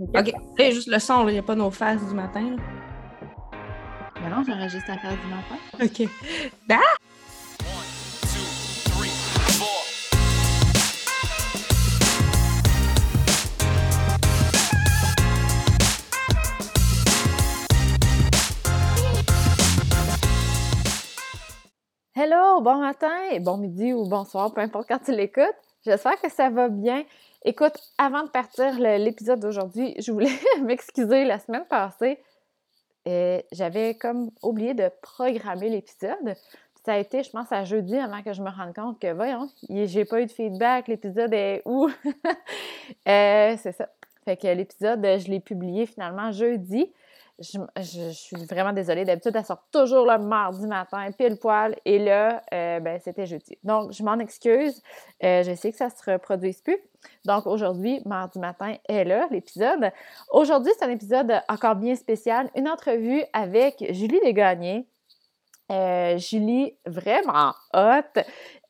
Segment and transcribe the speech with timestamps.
[0.00, 0.32] OK.
[0.56, 2.56] C'est juste le son, il n'y a pas nos faces du matin.
[4.22, 5.56] Mais non, j'enregistre la face du matin.
[5.82, 6.08] OK.
[6.70, 6.80] Ah!
[22.14, 23.08] Hello, bon matin,
[23.40, 25.44] bon midi ou bonsoir, peu importe quand tu l'écoutes.
[25.84, 27.04] J'espère que ça va bien.
[27.44, 30.30] Écoute, avant de partir l'épisode d'aujourd'hui, je voulais
[30.62, 32.20] m'excuser la semaine passée.
[33.08, 36.36] Euh, j'avais comme oublié de programmer l'épisode.
[36.84, 39.48] Ça a été, je pense, à jeudi avant que je me rende compte que, voyons,
[39.68, 41.88] j'ai pas eu de feedback, l'épisode est où?
[43.08, 43.88] Euh, c'est ça.
[44.24, 46.92] Fait que l'épisode, je l'ai publié finalement jeudi.
[47.42, 49.04] Je, suis vraiment désolée.
[49.04, 51.76] D'habitude, elle sort toujours le mardi matin, pile poil.
[51.84, 53.58] Et là, euh, ben, c'était jeudi.
[53.64, 54.80] Donc, je m'en excuse.
[55.24, 56.78] Euh, je sais que ça se reproduise plus.
[57.24, 59.90] Donc, aujourd'hui, mardi matin est là, l'épisode.
[60.30, 62.48] Aujourd'hui, c'est un épisode encore bien spécial.
[62.54, 64.86] Une entrevue avec Julie Desgagnés.
[65.70, 68.20] Euh, Julie, vraiment hot,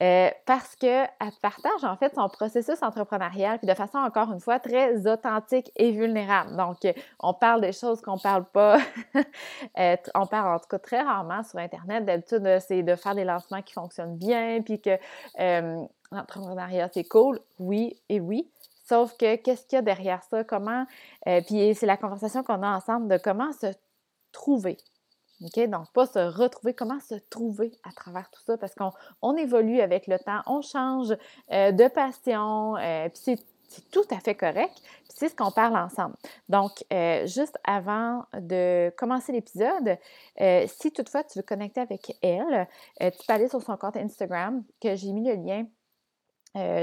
[0.03, 1.09] euh, parce qu'elle
[1.41, 5.93] partage en fait son processus entrepreneurial, puis de façon encore une fois très authentique et
[5.93, 6.57] vulnérable.
[6.57, 6.79] Donc,
[7.21, 8.79] on parle des choses qu'on parle pas,
[9.79, 12.05] euh, on parle en tout cas très rarement sur Internet.
[12.05, 14.99] D'habitude, c'est de faire des lancements qui fonctionnent bien, puis que
[16.11, 18.51] l'entrepreneuriat, c'est cool, oui et oui.
[18.85, 20.43] Sauf que qu'est-ce qu'il y a derrière ça?
[20.43, 20.85] Comment,
[21.47, 23.69] puis c'est la conversation qu'on a ensemble de comment se
[24.33, 24.77] trouver
[25.69, 30.07] Donc, pas se retrouver, comment se trouver à travers tout ça, parce qu'on évolue avec
[30.07, 31.17] le temps, on change
[31.53, 33.37] euh, de passion, euh, puis
[33.69, 34.73] c'est tout à fait correct.
[34.75, 36.15] Puis c'est ce qu'on parle ensemble.
[36.49, 39.99] Donc, euh, juste avant de commencer l'épisode,
[40.67, 42.69] si toutefois tu veux connecter avec elle,
[43.01, 45.67] tu peux aller sur son compte Instagram, que j'ai mis le lien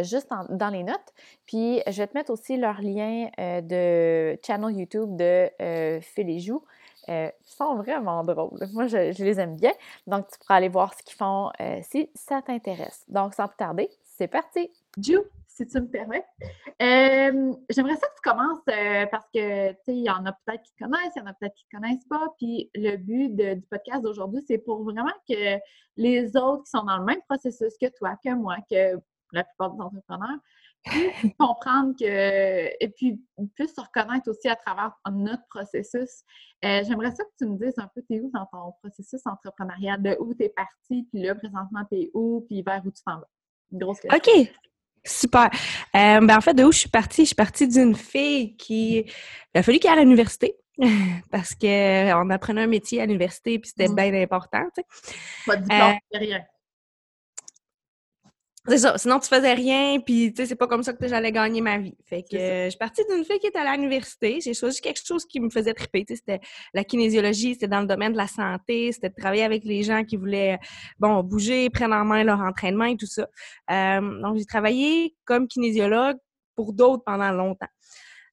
[0.03, 1.13] juste dans les notes.
[1.45, 6.63] Puis je vais te mettre aussi leur lien de channel YouTube de euh, les Joues.
[7.09, 8.59] Euh, sont vraiment drôles.
[8.73, 9.73] Moi, je, les aime bien.
[10.05, 13.03] Donc, tu pourras aller voir ce qu'ils font euh, si ça t'intéresse.
[13.07, 14.71] Donc, sans plus tarder, c'est parti.
[15.01, 15.17] Ju,
[15.47, 16.23] si tu me permets.
[16.81, 18.59] Euh, j'aimerais ça que tu commences
[19.09, 21.33] parce que, tu sais, il y en a peut-être qui connaissent, il y en a
[21.33, 22.27] peut-être qui ne connaissent pas.
[22.37, 25.57] Puis, le but du podcast d'aujourd'hui, c'est pour vraiment que
[25.97, 28.99] les autres qui sont dans le même processus que toi, que moi, que
[29.31, 30.39] la plupart des entrepreneurs,
[31.39, 33.21] comprendre que, et puis
[33.55, 36.23] plus se reconnaître aussi à travers notre processus.
[36.63, 40.01] Euh, j'aimerais ça que tu me dises un peu, t'es où dans ton processus entrepreneurial,
[40.01, 43.17] de où tu es parti, puis là, présentement, t'es où, puis vers où tu t'en
[43.17, 43.29] vas?
[43.71, 44.17] Une grosse question.
[44.17, 44.49] OK.
[45.05, 45.45] Super.
[45.95, 47.21] Euh, ben en fait, de où je suis partie?
[47.21, 48.97] Je suis partie d'une fille qui.
[48.99, 50.57] Il a fallu qu'elle aille à l'université
[51.31, 53.95] parce qu'on apprenait un métier à l'université puis c'était mmh.
[53.95, 54.63] bien important.
[54.75, 55.15] Tu sais.
[55.45, 56.45] Pas de diplôme, euh, rien.
[58.67, 58.97] C'est ça.
[58.97, 61.77] Sinon, tu faisais rien, puis tu sais, c'est pas comme ça que j'allais gagner ma
[61.77, 61.95] vie.
[62.05, 64.39] Fait que je suis partie d'une fille qui était à l'université.
[64.41, 66.05] J'ai choisi quelque chose qui me faisait triper.
[66.07, 66.39] C'était
[66.73, 70.03] la kinésiologie, c'était dans le domaine de la santé, c'était de travailler avec les gens
[70.03, 70.59] qui voulaient,
[70.99, 73.27] bon, bouger, prendre en main leur entraînement et tout ça.
[73.71, 76.17] Euh, donc, j'ai travaillé comme kinésiologue
[76.55, 77.67] pour d'autres pendant longtemps.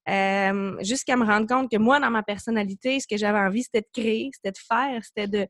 [0.08, 3.80] Euh, jusqu'à me rendre compte que moi, dans ma personnalité, ce que j'avais envie, c'était
[3.80, 5.48] de créer, c'était de faire, c'était de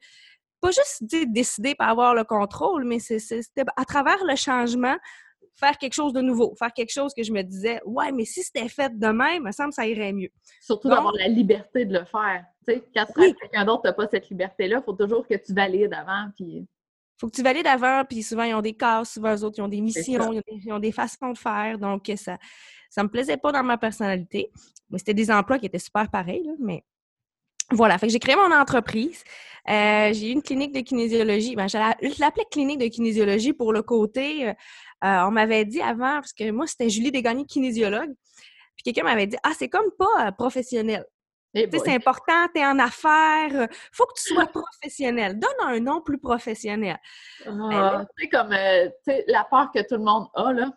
[0.61, 4.97] pas juste décider par avoir le contrôle, mais c'était à travers le changement,
[5.55, 8.43] faire quelque chose de nouveau, faire quelque chose que je me disais, ouais, mais si
[8.43, 10.31] c'était fait de même, me semble que ça irait mieux.
[10.61, 12.44] Surtout d'avoir la liberté de le faire.
[12.67, 15.94] Tu sais, quand quelqu'un d'autre n'a pas cette liberté-là, il faut toujours que tu valides
[15.94, 16.31] avant.
[16.37, 16.67] Puis
[17.19, 19.62] faut que tu valides avant, puis souvent, ils ont des cas, souvent, eux autres, ils
[19.62, 21.78] ont des missions, ils ont des, façons de faire.
[21.78, 22.37] Donc, ça
[22.91, 24.50] ça me plaisait pas dans ma personnalité.
[24.91, 26.84] Mais c'était des emplois qui étaient super pareils, mais
[27.71, 29.25] voilà, fait que j'ai créé mon entreprise.
[29.69, 31.56] Euh, j'ai eu une clinique de kinésiologie.
[31.56, 34.49] Ben, je l'appelais clinique de kinésiologie pour le côté.
[34.49, 34.54] Euh,
[35.00, 38.15] on m'avait dit avant, parce que moi, c'était Julie Desgagnés, kinésiologue.
[38.76, 41.05] Puis quelqu'un m'avait dit Ah, c'est comme pas euh, professionnel.
[41.59, 44.47] Eh c'est important, tu es en affaires, faut que tu sois
[44.82, 45.38] professionnel.
[45.38, 46.99] Donne un nom plus professionnel.
[47.47, 50.71] Ah, tu comme la peur que tout le monde a, là.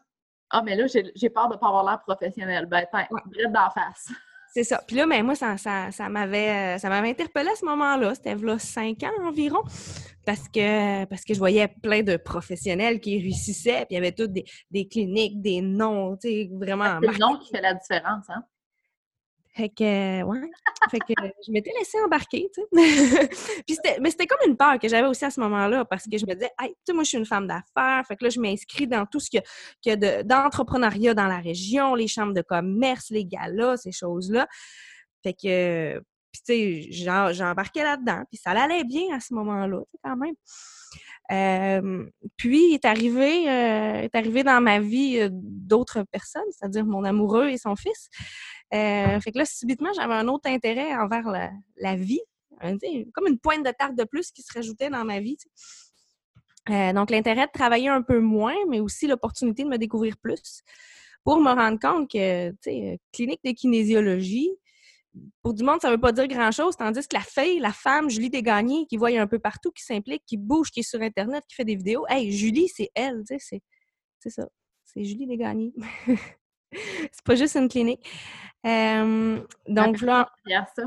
[0.51, 2.65] Ah, mais là, j'ai peur de ne pas avoir l'air professionnel.
[2.65, 3.51] Ben, tiens, ouais.
[3.51, 4.09] d'en face.
[4.53, 4.81] C'est ça.
[4.87, 7.65] Puis là, mais ben, moi, ça, ça, ça m'avait euh, ça m'avait interpellé à ce
[7.65, 8.15] moment-là.
[8.15, 9.61] C'était là cinq ans environ.
[10.25, 14.11] Parce que parce que je voyais plein de professionnels qui réussissaient, puis il y avait
[14.11, 16.99] toutes des, des cliniques, des noms, tu sais, vraiment.
[17.01, 18.43] C'est le nom qui fait la différence, hein?
[19.59, 20.39] Fait que, ouais.
[20.89, 21.13] Fait que
[21.45, 23.97] je m'étais laissée embarquer, tu sais.
[24.01, 26.33] Mais c'était comme une peur que j'avais aussi à ce moment-là parce que je me
[26.33, 28.05] disais, hey, tu sais, moi, je suis une femme d'affaires.
[28.07, 32.07] Fait que là, je m'inscris dans tout ce y a, d'entrepreneuriat dans la région, les
[32.07, 34.47] chambres de commerce, les galas, ces choses-là.
[35.23, 36.01] Fait que,
[36.31, 38.23] puis tu sais, j'embarquais là-dedans.
[38.31, 40.35] Puis ça allait bien à ce moment-là, quand même.
[41.29, 47.75] Puis est arrivé, est arrivé dans ma vie d'autres personnes, c'est-à-dire mon amoureux et son
[47.75, 48.09] fils.
[48.71, 51.29] fait que là, subitement, j'avais un autre intérêt envers
[51.77, 52.21] la, vie,
[53.13, 55.37] comme une pointe de tarte de plus qui se rajoutait dans ma vie.
[56.67, 60.63] donc, l'intérêt de travailler un peu moins, mais aussi l'opportunité de me découvrir plus
[61.23, 64.49] pour me rendre compte que, tu sais, clinique de kinésiologie,
[65.41, 68.09] pour du monde, ça ne veut pas dire grand-chose, tandis que la fille, la femme,
[68.09, 71.43] Julie Desgagnés, qui voit un peu partout, qui s'implique, qui bouge, qui est sur Internet,
[71.47, 73.61] qui fait des vidéos, hey, Julie, c'est elle, tu sais,
[74.19, 74.47] c'est ça.
[74.85, 75.73] C'est Julie Desgagnés.
[76.71, 78.07] c'est pas juste une clinique.
[78.63, 80.29] donc là.
[80.75, 80.83] ça.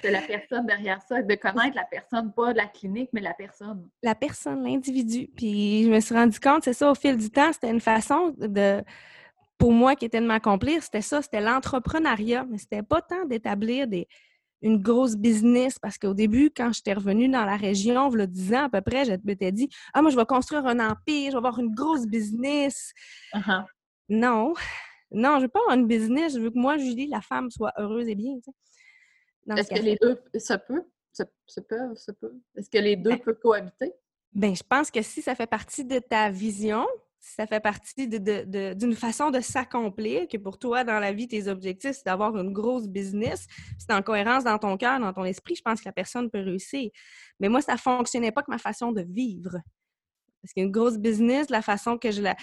[0.00, 3.88] C'est la personne derrière ça, de connaître la personne, pas la clinique, mais la personne.
[4.02, 5.28] La personne, l'individu.
[5.36, 8.34] Puis je me suis rendu compte, c'est ça, au fil du temps, c'était une façon
[8.36, 8.82] de
[9.62, 13.86] pour moi qui était de m'accomplir, c'était ça, c'était l'entrepreneuriat, mais c'était pas tant d'établir
[13.86, 14.08] des,
[14.60, 18.26] une grosse business parce qu'au début, quand j'étais revenue dans la région, il y a
[18.26, 21.30] 10 ans à peu près, je m'étais dit Ah, moi, je vais construire un empire,
[21.30, 22.92] je vais avoir une grosse business.
[23.34, 23.64] Uh-huh.
[24.08, 24.52] Non,
[25.12, 27.72] non, je veux pas avoir une business, je veux que moi, Julie, la femme, soit
[27.78, 28.34] heureuse et bien.
[29.56, 30.82] Est-ce que les deux, ça peut?
[31.12, 31.24] Ça,
[31.62, 32.34] peut, ça peut?
[32.56, 33.92] Est-ce que les deux ben peuvent cohabiter?
[34.32, 36.84] Ben, je pense que si ça fait partie de ta vision,
[37.22, 41.92] ça fait partie d'une façon de s'accomplir, que pour toi, dans la vie, tes objectifs,
[41.92, 43.46] c'est d'avoir une grosse business,
[43.78, 46.40] c'est en cohérence dans ton cœur, dans ton esprit, je pense que la personne peut
[46.40, 46.90] réussir.
[47.38, 49.56] Mais moi, ça ne fonctionnait pas que ma façon de vivre.
[50.42, 52.34] Parce qu'une grosse business, la façon que je la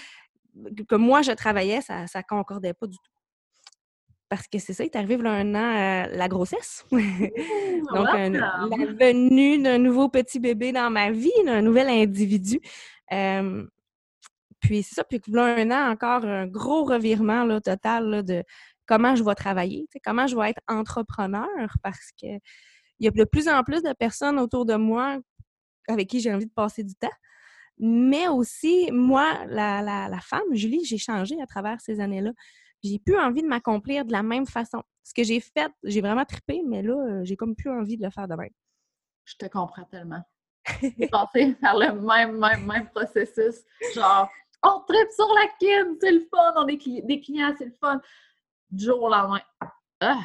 [0.87, 3.11] que moi je travaillais, ça ne concordait pas du tout.
[4.29, 6.85] Parce que c'est ça, il est arrivé il y a un an euh, la grossesse.
[6.91, 12.61] Donc, la venue d'un nouveau petit bébé dans ma vie, d'un nouvel individu.
[13.11, 13.65] Euh,
[14.59, 18.43] puis c'est ça, puis là, un an encore, un gros revirement là, total de
[18.85, 21.47] comment je vais travailler, comment je vais être entrepreneur
[21.83, 25.19] parce que il y a de plus en plus de personnes autour de moi
[25.87, 27.07] avec qui j'ai envie de passer du temps.
[27.77, 32.31] Mais aussi, moi, la, la, femme, Julie, j'ai changé à travers ces années-là.
[32.83, 34.83] J'ai plus envie de m'accomplir de la même façon.
[35.03, 38.11] Ce que j'ai fait, j'ai vraiment trippé, mais là, j'ai comme plus envie de le
[38.11, 38.51] faire de même.
[39.23, 40.21] Je te comprends tellement.
[40.81, 43.63] J'ai passé par le même, même, même processus.
[43.95, 44.29] Genre,
[44.63, 48.01] on tripe sur la kin, c'est le fun, on est des clients, c'est le fun.
[48.69, 49.41] Du jour au lendemain.
[49.99, 50.19] Ah!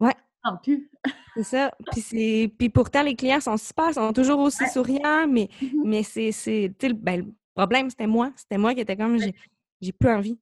[0.00, 0.14] Ouais.
[0.62, 0.90] plus.
[1.36, 1.70] c'est ça.
[1.92, 5.82] Puis, puis pourtant, les clients sont super, sont toujours aussi souriants, mais, mm-hmm.
[5.84, 6.68] mais c'est.
[6.94, 8.30] Ben, le problème, c'était moi.
[8.36, 10.38] C'était moi qui était comme j'ai plus envie.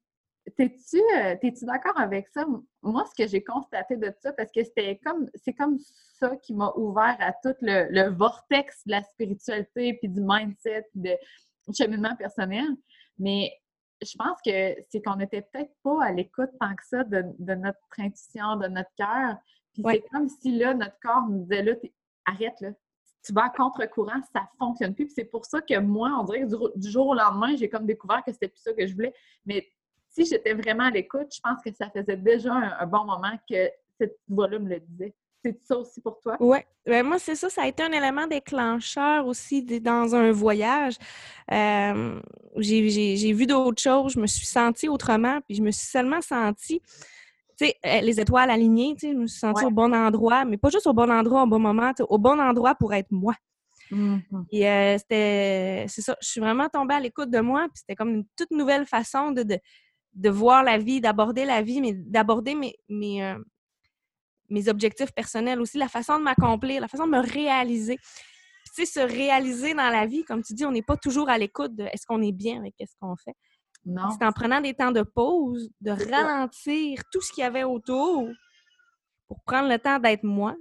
[0.57, 2.45] T'es-tu euh, d'accord avec ça?
[2.83, 5.79] Moi, ce que j'ai constaté de ça, parce que c'était comme c'est comme
[6.19, 10.89] ça qui m'a ouvert à tout le, le, vortex de la spiritualité, puis du mindset,
[10.91, 11.17] puis de
[11.77, 12.69] cheminement personnel.
[13.19, 13.53] Mais
[14.03, 17.79] je pense que c'est qu'on n'était peut-être pas à l'écoute tant que ça de, notre
[17.99, 19.37] intuition, de notre cœur.
[19.73, 21.73] Puis c'est comme si là, notre corps nous disait là,
[22.27, 22.71] arrête là.
[23.25, 25.07] Tu vas à contre-courant, ça fonctionne plus.
[25.07, 27.87] Puis c'est pour ça que moi, on dirait que du, jour au lendemain, j'ai comme
[27.87, 29.15] découvert que c'était plus ça que je voulais.
[29.47, 29.69] Mais
[30.09, 33.71] si j'étais vraiment à l'écoute, je pense que ça faisait déjà un, bon moment que
[33.99, 35.15] cette voix-là me le disait.
[35.45, 36.37] C'est ça aussi pour toi?
[36.41, 36.59] Oui.
[36.87, 37.51] Ben moi, c'est ça.
[37.51, 40.95] Ça a été un élément déclencheur aussi dans un voyage.
[41.51, 44.13] j'ai vu d'autres choses.
[44.13, 45.41] Je me suis sentie autrement.
[45.47, 46.81] Puis je me suis seulement sentie,
[47.59, 48.95] tu sais, euh, les étoiles alignées.
[48.95, 50.45] Tu sais, je me suis sentie au bon endroit.
[50.45, 51.93] Mais pas juste au bon endroit, au bon moment.
[52.09, 53.35] Au bon endroit pour être moi.
[53.91, 54.19] Mmh
[54.51, 56.17] Et euh, c'était, c'est ça.
[56.23, 57.63] Je suis vraiment tombée à l'écoute de moi.
[57.65, 59.45] Puis c'était comme une toute nouvelle façon de,
[60.15, 63.39] de, voir la vie, d'aborder la vie, mais d'aborder mes, mes, euh,
[64.53, 67.97] mes objectifs personnels aussi, la façon de m'accomplir, la façon de me réaliser.
[67.97, 71.39] tu sais, se réaliser dans la vie, comme tu dis, on n'est pas toujours à
[71.39, 73.35] l'écoute de est-ce qu'on est bien avec ce qu'on fait.
[73.85, 74.11] Non.
[74.11, 78.29] C'est en prenant des temps de pause, de ralentir tout ce qu'il y avait autour
[79.27, 80.55] pour prendre le temps d'être moi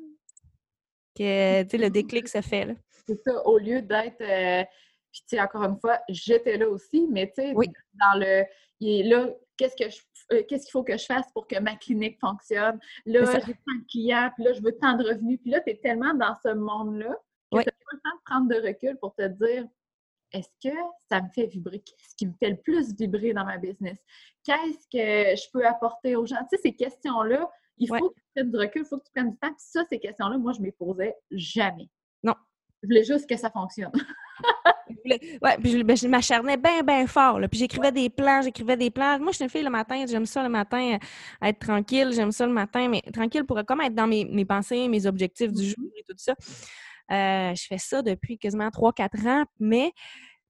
[1.15, 2.75] que, tu sais, le déclic se fait.
[3.07, 4.21] C'est ça, au lieu d'être...
[4.21, 4.63] Euh,
[5.11, 8.43] puis, tu sais, encore une fois, j'étais là aussi, mais tu sais, dans le...
[8.79, 9.27] Il est là,
[9.57, 9.99] qu'est-ce que je
[10.31, 12.79] euh, qu'est-ce qu'il faut que je fasse pour que ma clinique fonctionne?
[13.05, 15.39] Là, j'ai tant de clients, puis là, je veux tant de revenus.
[15.41, 17.15] Puis là, tu es tellement dans ce monde-là
[17.51, 19.67] que tu n'as pas le temps de prendre de recul pour te dire
[20.31, 20.75] est-ce que
[21.09, 21.81] ça me fait vibrer?
[21.81, 23.97] Qu'est-ce qui me fait le plus vibrer dans ma business?
[24.45, 26.37] Qu'est-ce que je peux apporter aux gens?
[26.49, 29.11] Tu sais, ces questions-là, il faut que tu prennes du recul, il faut que tu
[29.13, 29.49] prennes du temps.
[29.49, 31.89] Puis ça, ces questions-là, moi, je ne me posais jamais.
[32.23, 32.35] Non.
[32.81, 33.91] Je voulais juste que ça fonctionne.
[35.41, 37.39] ouais, puis ben, je, m'acharnais bien, bien fort.
[37.49, 39.19] Puis j'écrivais des plans, j'écrivais des plans.
[39.19, 42.31] Moi, je suis une fille le matin, j'aime ça le matin, euh, être tranquille, j'aime
[42.31, 45.89] ça le matin, mais tranquille pour comme être dans mes, pensées, mes objectifs du jour
[45.97, 46.33] et tout ça.
[47.11, 49.91] Euh, je fais ça depuis quasiment 3-4 ans, mais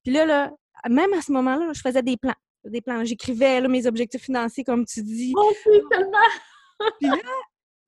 [0.03, 0.51] puis là, là,
[0.89, 2.36] même à ce moment-là, je faisais des plans.
[2.63, 3.03] Des plans.
[3.03, 5.33] J'écrivais mes objectifs financiers, comme tu dis.
[5.36, 5.51] Oh,
[5.89, 6.17] tellement!
[7.00, 7.17] puis là,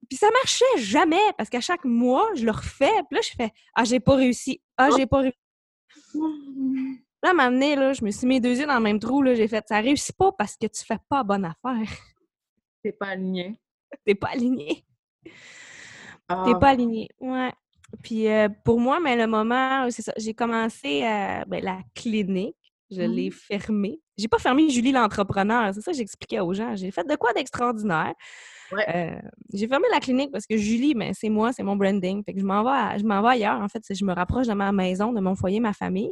[0.09, 2.91] puis ça marchait jamais parce qu'à chaque mois, je le refais.
[3.09, 4.61] Puis là, je fais Ah, j'ai pas réussi.
[4.77, 5.37] Ah, j'ai pas réussi.
[6.13, 9.21] Là, moment donné, là, je me suis mis deux yeux dans le même trou.
[9.21, 11.89] Là, j'ai fait, ça réussit pas parce que tu fais pas bonne affaire.
[12.83, 13.59] T'es pas aligné.
[14.05, 14.85] T'es pas aligné.
[16.27, 17.07] Ah, T'es pas aligné.
[17.19, 17.51] Ouais.
[18.01, 22.57] Puis euh, pour moi, mais le moment, c'est ça, j'ai commencé euh, ben, la clinique.
[22.95, 23.31] Je l'ai Mhm.
[23.31, 23.99] fermée.
[24.17, 25.73] J'ai pas fermé Julie l'entrepreneur.
[25.73, 26.75] C'est ça que j'expliquais aux gens.
[26.75, 28.13] J'ai fait de quoi d'extraordinaire.
[28.71, 28.85] Ouais.
[28.95, 32.23] Euh, j'ai fermé la clinique parce que Julie, ben, c'est moi, c'est mon branding.
[32.23, 33.59] Fait que je m'en vais, à- je m'en vais ailleurs.
[33.61, 36.11] En fait, je me rapproche de ma maison, de mon foyer, ma famille.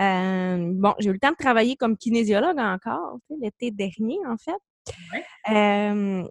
[0.00, 4.58] Euh, bon, j'ai eu le temps de travailler comme kinésiologue encore, l'été dernier, en fait.
[5.12, 5.24] Ouais.
[5.54, 6.24] Euh,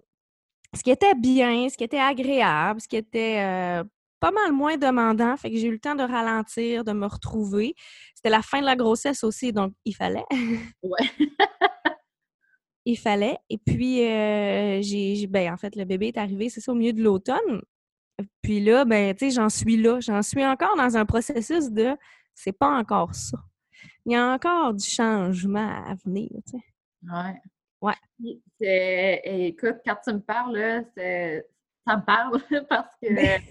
[0.74, 3.84] ce qui était bien, ce qui était agréable, ce qui était euh,
[4.22, 5.36] pas mal moins demandant.
[5.36, 7.74] Fait que j'ai eu le temps de ralentir, de me retrouver.
[8.14, 10.24] C'était la fin de la grossesse aussi, donc il fallait.
[10.82, 11.10] Ouais.
[12.84, 13.36] il fallait.
[13.50, 16.92] Et puis, euh, j'ai, ben, en fait, le bébé est arrivé, c'est ça, au milieu
[16.92, 17.62] de l'automne.
[18.42, 19.98] Puis là, ben, tu sais, j'en suis là.
[19.98, 21.96] J'en suis encore dans un processus de
[22.32, 23.38] c'est pas encore ça.
[24.06, 26.64] Il y a encore du changement à venir, tu sais.
[27.12, 27.40] Ouais.
[27.80, 28.36] Ouais.
[28.60, 31.44] Et écoute, quand tu me parles, là, c'est-
[31.86, 33.42] ça me parle parce que, Ben,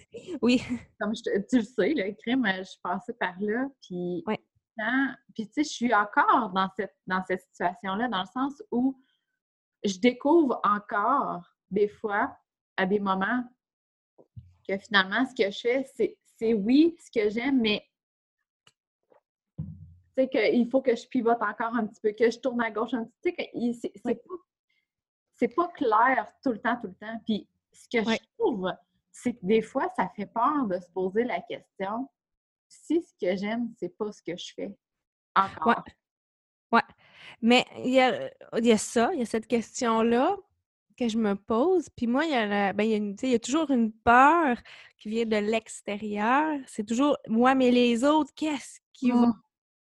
[0.41, 0.61] Oui.
[0.99, 3.67] comme je te- tu le sais, le crime, je suis passée par là.
[3.81, 4.23] Puis,
[5.35, 8.97] puis tu sais, je suis encore dans cette, dans cette situation-là, dans le sens où
[9.83, 12.37] je découvre encore, des fois,
[12.77, 13.43] à des moments,
[14.67, 17.85] que finalement, ce que je fais, c'est, c'est oui, ce que j'aime, mais
[19.57, 19.65] tu
[20.17, 22.93] sais, qu'il faut que je pivote encore un petit peu, que je tourne à gauche
[22.93, 23.31] un petit peu.
[23.31, 24.33] Tu sais, que c'est, c'est pas,
[25.35, 27.19] c'est pas clair tout le temps, tout le temps.
[27.25, 28.17] Puis ce que Ouais.
[28.21, 28.71] je trouve,
[29.11, 32.09] c'est que des fois, ça fait peur de se poser la question
[32.67, 34.71] si ce que j'aime, c'est pas ce que je fais.
[35.35, 35.83] Encore.
[37.41, 40.37] Mais il y a, il y a ça, il y a cette question-là
[40.97, 41.89] que je me pose.
[41.89, 44.57] Puis moi, il y a, la- ben, y a, une- y toujours une peur
[44.97, 46.59] qui vient de l'extérieur.
[46.67, 49.33] C'est toujours, moi, mais les autres, qu'est-ce qu'ils vont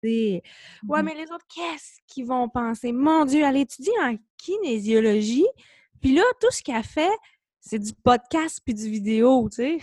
[0.03, 0.41] dire?
[0.89, 1.05] Ouais, Mhm.
[1.05, 2.93] mais les autres, qu'est-ce qu'ils vont penser?
[2.93, 5.47] Mon Dieu, elle étudie en kinésiologie.
[6.01, 7.13] Puis là, tout ce qu'elle fait,
[7.65, 9.79] c'est du podcast puis du vidéo, tu sais.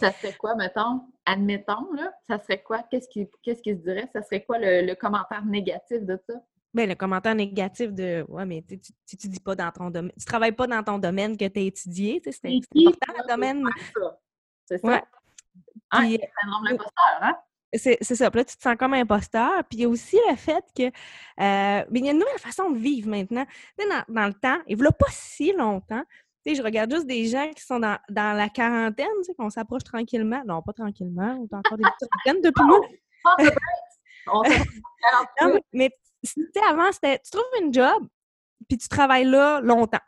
[0.00, 2.84] Ça serait quoi, mettons, admettons, là, ça serait quoi?
[2.88, 4.08] Qu'est-ce qui, qu'est-ce qui se dirait?
[4.12, 6.34] Ça serait quoi le, le commentaire négatif de ça?
[6.72, 10.12] Ben, le commentaire négatif de Ouais, mais tu tu t'étudies pas dans ton domaine.
[10.16, 12.20] Tu travailles pas dans ton domaine que tu as étudié.
[12.20, 12.54] tu sais, C'est
[12.86, 13.64] important, le domaine.
[14.66, 14.86] C'est ça?
[14.86, 15.02] Ouais.
[15.90, 17.36] Ah, Puis, syndrome l'imposteur, hein?
[17.72, 18.30] C'est c'est ça.
[18.30, 19.64] Puis là, tu te sens comme imposteur.
[19.68, 20.84] Puis il y a aussi le fait que.
[20.84, 20.90] euh,
[21.38, 23.44] ben, il y a une nouvelle façon de vivre maintenant.
[23.46, 26.04] Tu sais, dans, dans le temps, et voilà pas si longtemps,
[26.50, 29.50] sais, je regarde juste des gens qui sont dans, dans la quarantaine, tu sais, qu'on
[29.50, 30.42] s'approche tranquillement.
[30.46, 32.80] Non, pas tranquillement, on a encore des trentaines depuis moi.
[35.40, 35.90] Non, mais,
[36.24, 38.06] tu sais, avant, c'était tu trouves une job,
[38.68, 40.00] puis tu travailles là longtemps.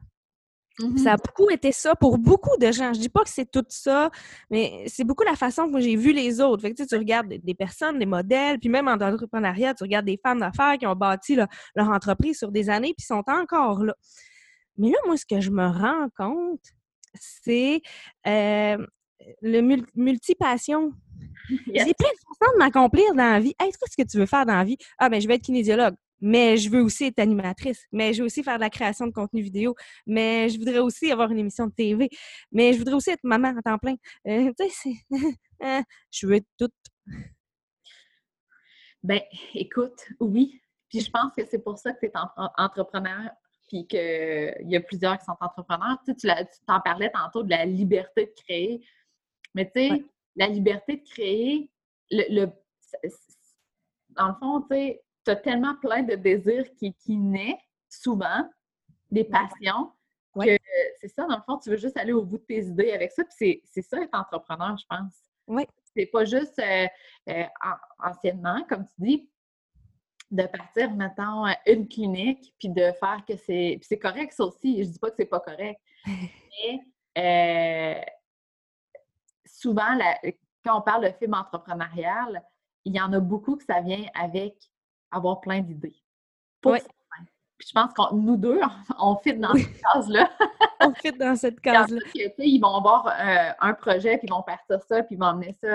[0.78, 0.98] Mhm.
[0.98, 2.92] Ça a beaucoup été ça pour beaucoup de gens.
[2.92, 4.10] Je dis pas que c'est tout ça,
[4.50, 6.62] mais c'est beaucoup la façon que j'ai vu les autres.
[6.62, 9.74] Fait que, tu, sais, tu regardes des, des personnes, des modèles, puis même en entrepreneuriat,
[9.74, 13.04] tu regardes des femmes d'affaires qui ont bâti là, leur entreprise sur des années, puis
[13.04, 13.94] sont encore là.
[14.80, 16.64] Mais là, moi, ce que je me rends compte,
[17.14, 17.82] c'est
[18.26, 18.78] euh,
[19.42, 20.92] le mul- multipassion.
[21.66, 21.84] Yes.
[21.84, 23.54] J'ai plein de façons de m'accomplir dans la vie.
[23.58, 24.76] Hey, qu'est-ce que tu veux faire dans la vie?
[24.98, 25.96] Ah, ben, je vais être kinésiologue.
[26.20, 27.86] Mais je veux aussi être animatrice.
[27.90, 29.74] Mais je veux aussi faire de la création de contenu vidéo.
[30.06, 32.08] Mais je voudrais aussi avoir une émission de TV.
[32.52, 33.96] Mais je voudrais aussi être maman à temps plein.
[34.28, 35.16] Euh, tu sais, c'est.
[35.64, 35.82] euh,
[36.12, 36.72] je veux être toute.
[39.02, 39.20] Ben,
[39.54, 40.60] écoute, oui.
[40.88, 42.12] Puis je pense que c'est pour ça que tu es
[42.58, 43.28] entrepreneur,
[43.70, 45.96] puis qu'il y a plusieurs qui sont entrepreneurs.
[46.04, 48.84] Tu sais, t'en parlais tantôt de la liberté de créer.
[49.54, 50.04] Mais tu sais, Ouais.
[50.34, 51.70] la liberté de créer,
[52.10, 52.52] le, le-
[54.10, 57.56] dans le fond, tu sais, tu as tellement plein de désirs qui, qui naissent
[57.88, 58.48] souvent,
[59.10, 59.92] des passions,
[60.34, 60.58] Ouais.
[60.58, 60.64] que
[61.00, 63.12] c'est ça, dans le fond, tu veux juste aller au bout de tes idées avec
[63.12, 63.22] ça.
[63.24, 65.14] Puis c'est- ça être entrepreneur, je pense.
[65.46, 65.66] Ouais.
[65.94, 66.86] C'est pas juste euh,
[67.28, 69.29] euh, an- anciennement, comme tu dis,
[70.30, 73.76] de partir, mettons, à une clinique, puis de faire que c'est.
[73.80, 74.84] Puis c'est correct, ça aussi.
[74.84, 75.80] Je dis pas que c'est pas correct.
[76.06, 76.80] Mais
[77.18, 78.00] euh,
[79.44, 80.18] souvent, la-
[80.64, 82.42] quand on parle de film entrepreneurial,
[82.84, 84.56] il y en a beaucoup que ça vient avec
[85.10, 85.96] avoir plein d'idées.
[86.78, 87.24] Certains.
[87.58, 88.60] Puis je pense que nous deux,
[88.98, 90.30] on fit dans cette case-là.
[90.80, 92.00] On fit dans cette case-là.
[92.38, 95.54] ils vont avoir euh, un projet, puis ils vont partir ça, puis ils vont emmener
[95.62, 95.66] ça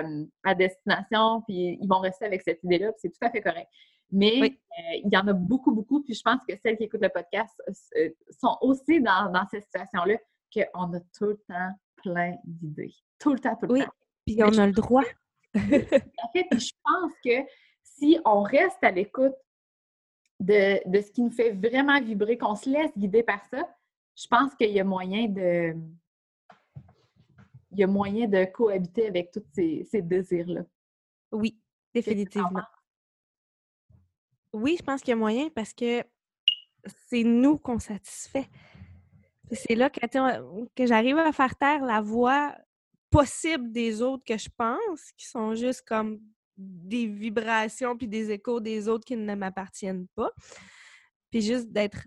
[0.00, 3.42] euh, à destination, puis ils vont rester avec cette idée-là, puis c'est tout à fait
[3.42, 3.68] correct.
[4.16, 4.60] Mais Oui.
[4.78, 7.08] euh, il y en a beaucoup, beaucoup, puis je pense que celles qui écoutent le
[7.08, 7.52] podcast
[7.96, 10.16] euh, sont aussi dans, dans cette situation-là,
[10.54, 12.94] qu'on a tout le temps plein d'idées.
[13.18, 13.84] Tout le temps, tout le Oui.
[13.84, 13.90] temps.
[14.24, 15.02] Puis on a le droit.
[15.56, 15.58] En
[16.32, 17.44] fait, puis je pense que
[17.82, 19.34] si on reste à l'écoute
[20.38, 23.68] de, de ce qui nous fait vraiment vibrer, qu'on se laisse guider par ça,
[24.16, 25.74] je pense qu'il y a moyen de.
[27.72, 30.62] Il y a moyen de cohabiter avec tous ces, ces désirs-là.
[31.32, 31.58] Oui.
[31.92, 32.62] Définitivement.
[34.54, 36.04] Oui, je pense qu'il y a moyen parce que
[37.08, 38.48] c'est nous qu'on satisfait.
[39.50, 40.00] C'est là que,
[40.74, 42.54] que j'arrive à faire taire la voix
[43.10, 46.20] possible des autres que je pense, qui sont juste comme
[46.56, 50.30] des vibrations puis des échos des autres qui ne m'appartiennent pas.
[51.32, 52.06] Puis juste d'être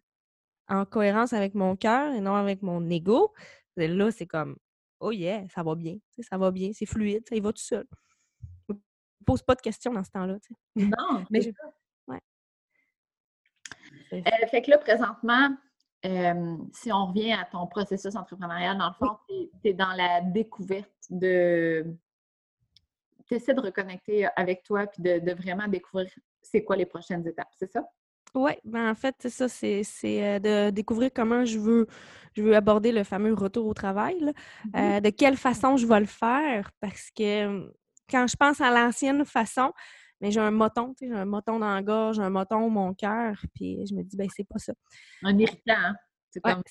[0.69, 3.33] en cohérence avec mon cœur et non avec mon ego.
[3.75, 4.55] Là, c'est comme
[5.01, 7.85] Oh yeah, ça va bien, ça va bien, c'est fluide, ça y va tout seul.
[8.69, 8.75] Je
[9.25, 10.37] pose pas de questions dans ce temps-là.
[10.75, 11.49] Non, mais je...
[14.13, 15.49] Euh, fait que là, présentement,
[16.73, 20.89] si on revient à ton processus entrepreneurial, dans le fond, tu es, dans la découverte
[21.09, 21.85] de.
[23.27, 26.09] Tu essaies de reconnecter avec toi puis de, vraiment découvrir
[26.41, 27.83] c'est quoi les prochaines étapes, c'est ça?
[28.33, 31.87] Oui, ben en fait, c'est ça, c'est euh, de découvrir comment je veux,
[32.35, 34.15] je veux aborder le fameux retour au travail.
[34.21, 37.71] Mmh euh, de quelle façon je vais le faire, parce que
[38.09, 39.73] quand je pense à l'ancienne façon,
[40.21, 42.69] mais j'ai un moton, tu sais, j'ai un moton dans la gorge, un moton au
[42.69, 44.73] mon cœur, puis je me dis, ben c'est pas ça.
[45.23, 45.95] Un irritant, hein?
[46.31, 46.63] C'est comme...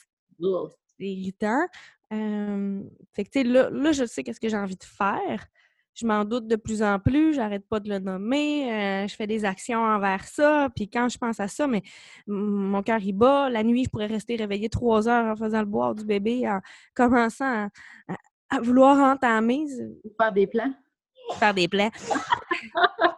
[0.99, 1.67] C'est irritant.
[2.11, 5.47] fait que, tu sais, là, là, je sais qu'est-ce que j'ai envie de faire.
[5.95, 9.27] Je m'en doute de plus en plus, j'arrête pas de le nommer, euh, je fais
[9.27, 11.83] des actions envers ça, puis quand je pense à ça, mais
[12.27, 13.49] mon cœur il bat.
[13.49, 16.61] La nuit, je pourrais rester réveillée trois heures en faisant le boire du bébé, en
[16.95, 17.69] commençant
[18.51, 19.65] à, vouloir entamer.
[20.21, 20.75] Faire des plans.
[21.39, 21.91] Faire des plans.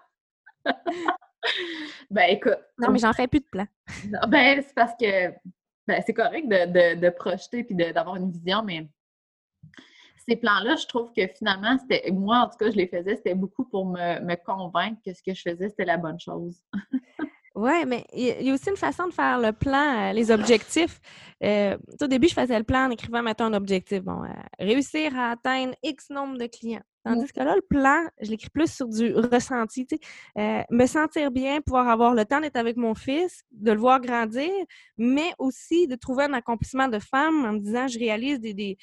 [2.10, 2.58] ben écoute.
[2.78, 3.66] Non, mais j'en fais plus de plans.
[4.28, 5.30] ben, c'est parce que
[5.86, 8.88] ben, c'est correct de, de, projeter puis d'avoir une vision, mais
[10.28, 13.34] ces plans-là, je trouve que finalement, c'était moi, en tout cas, je les faisais, c'était
[13.34, 16.62] beaucoup pour me, me, convaincre que ce que je faisais, c'était la bonne chose.
[17.54, 21.00] oui, mais il y a aussi une façon de faire le plan, euh, les objectifs.
[21.42, 24.02] Euh, au début, je faisais le plan en écrivant, mettons, un objectif.
[24.02, 26.84] Bon, euh, réussir à atteindre X nombre de clients.
[27.08, 29.86] Tandis que là, le plan, je l'écris plus sur du ressenti.
[30.36, 34.00] Euh, me sentir bien, pouvoir avoir le temps d'être avec mon fils, de le voir
[34.00, 34.50] grandir,
[34.96, 38.76] mais aussi de trouver un accomplissement de femme en me disant je réalise des, des,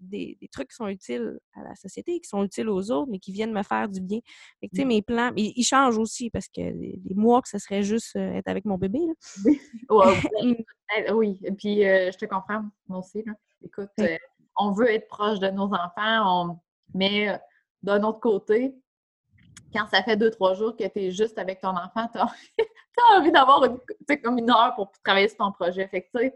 [0.00, 3.32] des, trucs qui sont utiles à la société, qui sont utiles aux autres, mais qui
[3.32, 4.20] viennent me faire du bien.
[4.60, 4.86] Fait que, mmh.
[4.86, 8.48] mes plans, ils, changent aussi parce que les, mois que ce serait juste euh, être
[8.48, 9.00] avec mon bébé.
[9.00, 9.14] Là.
[9.44, 9.60] Oui.
[11.12, 11.40] oui.
[11.44, 13.22] Et puis euh, je te comprends, moi aussi.
[13.24, 13.32] Là.
[13.64, 13.90] Écoute,
[14.58, 16.58] on veut être proche de nos enfants, on...
[16.94, 17.38] mais
[17.86, 18.74] d'un autre côté,
[19.72, 22.28] quand ça fait deux, trois jours que tu es juste avec ton enfant, tu as,
[23.16, 23.78] envie d'avoir une,
[24.22, 25.86] comme une heure pour travailler sur ton projet.
[25.86, 26.32] Fait que,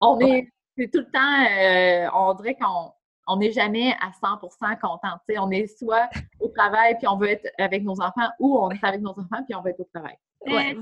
[0.00, 5.18] on est, tout le temps, euh, on dirait qu'on n'est jamais à 100% content.
[5.38, 6.08] on est soit
[6.40, 9.44] au travail puis on veut être avec nos enfants ou on est avec nos enfants
[9.46, 10.16] puis on veut être au travail.
[10.46, 10.76] Ouais,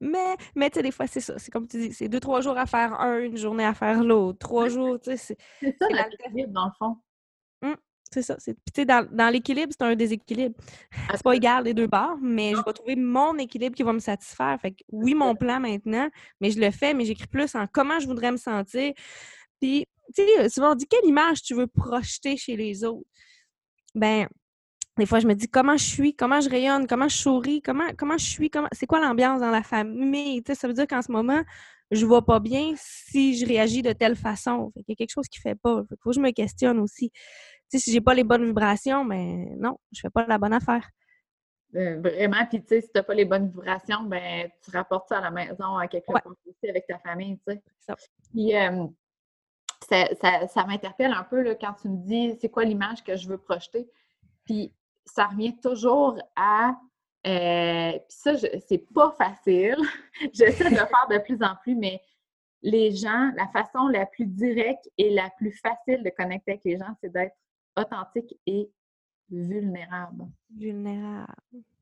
[0.00, 1.38] mais, mais tu sais, des fois, c'est ça.
[1.38, 4.02] C'est comme tu dis, c'est deux, trois jours à faire un, une journée à faire
[4.02, 4.38] l'autre.
[4.38, 5.36] Trois jours, tu sais.
[5.60, 6.96] C'est ça, l'équilibre, dans le fond.
[8.14, 8.36] C'est ça.
[8.38, 10.54] Sais, dans, dans l'équilibre, c'est un déséquilibre.
[11.10, 13.98] C'est pas égal les deux bords, mais je vais trouver mon équilibre qui va me
[13.98, 14.56] satisfaire.
[14.62, 16.08] Fait que oui, mon plan maintenant,
[16.40, 18.92] mais je le fais, mais j'écris plus en comment je voudrais me sentir.
[19.60, 23.08] Puis, tu sais, souvent on dit quelle image tu veux projeter chez les autres?
[23.96, 24.28] Ben,
[24.96, 27.88] des fois, je me dis comment je suis, comment je rayonne, comment je souris, comment,
[27.98, 30.40] comment je suis, comment, c'est quoi l'ambiance dans la famille?
[30.44, 31.42] Tu sais, ça veut dire qu'en ce moment,
[31.90, 34.70] je vois pas bien si je réagis de telle façon.
[34.72, 35.82] Fait Il y a quelque chose qui fait pas.
[35.90, 37.10] Il faut que je me questionne aussi
[37.68, 40.88] si j'ai pas les bonnes vibrations, mais ben, non, je fais pas la bonne affaire.
[41.76, 45.18] Euh, vraiment, puis tu sais, si t'as pas les bonnes vibrations, ben tu rapportes ça
[45.18, 47.62] à la maison à quelque part aussi avec ta famille, tu sais.
[48.30, 48.86] Puis euh,
[49.80, 53.38] ça, m'interpelle un peu là, quand tu me dis c'est quoi l'image que je veux
[53.38, 53.90] projeter?
[54.44, 54.72] Puis
[55.04, 56.76] ça revient toujours à
[57.26, 59.78] euh, puis ça, c'est pas facile.
[60.32, 62.00] J'essaie de le faire de plus en plus, mais
[62.62, 66.78] les gens, la façon la plus directe et la plus facile de connecter avec les
[66.78, 67.34] gens, c'est d'être
[67.76, 68.70] authentique et
[69.30, 70.26] vulnérable.
[70.50, 71.34] Vulnérable.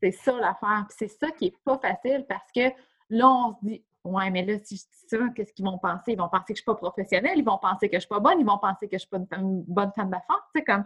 [0.03, 0.87] C'est ça l'affaire.
[0.91, 2.73] C'est ça qui est pas facile parce que
[3.11, 6.13] là, on se dit Ouais, mais là, si je dis ça, qu'est-ce qu'ils vont penser?
[6.13, 8.19] Ils vont penser que je suis pas professionnelle, ils vont penser que je suis pas
[8.19, 10.49] bonne, ils vont penser que je suis pas une, bonne femme d'affaires.
[10.53, 10.85] Tu sais, comme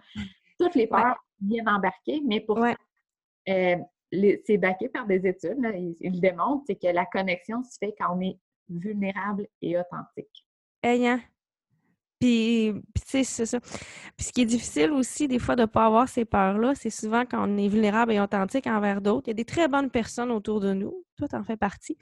[0.60, 3.76] toutes les peurs viennent embarquer, mais pour euh,
[4.10, 8.16] c'est baqué par des études, ils, le démontrent, c'est que la connexion se fait quand
[8.16, 8.38] on est
[8.68, 10.46] vulnérable et authentique.
[10.82, 11.20] Ayant.
[12.18, 13.60] Puis, tu sais, c'est ça.
[13.60, 16.90] Puis ce qui est difficile aussi, des fois, de ne pas avoir ces peurs-là, c'est
[16.90, 19.26] souvent quand on est vulnérable et authentique envers d'autres.
[19.26, 21.04] Il y a des très bonnes personnes autour de nous.
[21.18, 21.98] Toi, tu en fais partie.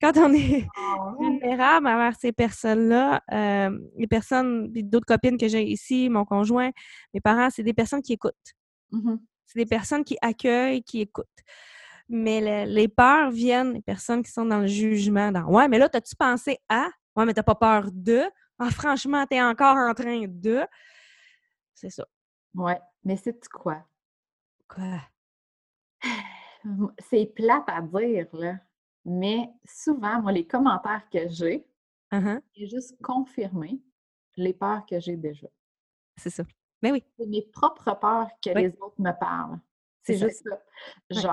[0.00, 5.62] Quand on est ah vulnérable envers ces personnes-là, euh, les personnes, d'autres copines que j'ai
[5.62, 6.70] ici, mon conjoint,
[7.12, 8.34] mes parents, c'est des personnes qui écoutent.
[8.92, 9.16] Mmh
[9.52, 11.26] c'est des personnes qui accueillent, qui écoutent.
[12.08, 15.88] Mais les peurs viennent des personnes qui sont dans le jugement, dans Ouais, mais là,
[15.92, 16.88] as-tu pensé à?
[17.16, 18.22] Ouais, mais t'as pas peur de?
[18.62, 20.66] Ah, franchement, t'es encore en train de.
[21.74, 22.06] C'est ça.
[22.54, 22.78] Ouais.
[23.04, 23.84] Mais c'est quoi?
[24.68, 25.00] Quoi?
[26.98, 28.56] C'est plate à dire, là.
[29.06, 31.66] Mais souvent, moi, les commentaires que j'ai,
[32.12, 32.40] Uh-huh.
[32.56, 33.80] c'est juste confirmer
[34.36, 35.46] les peurs que j'ai déjà.
[36.16, 36.42] C'est ça.
[36.82, 37.04] Mais oui.
[37.16, 38.62] C'est mes propres peurs que Oui.
[38.62, 39.60] les autres me parlent.
[40.02, 40.26] C'est ça.
[40.26, 40.60] juste ça.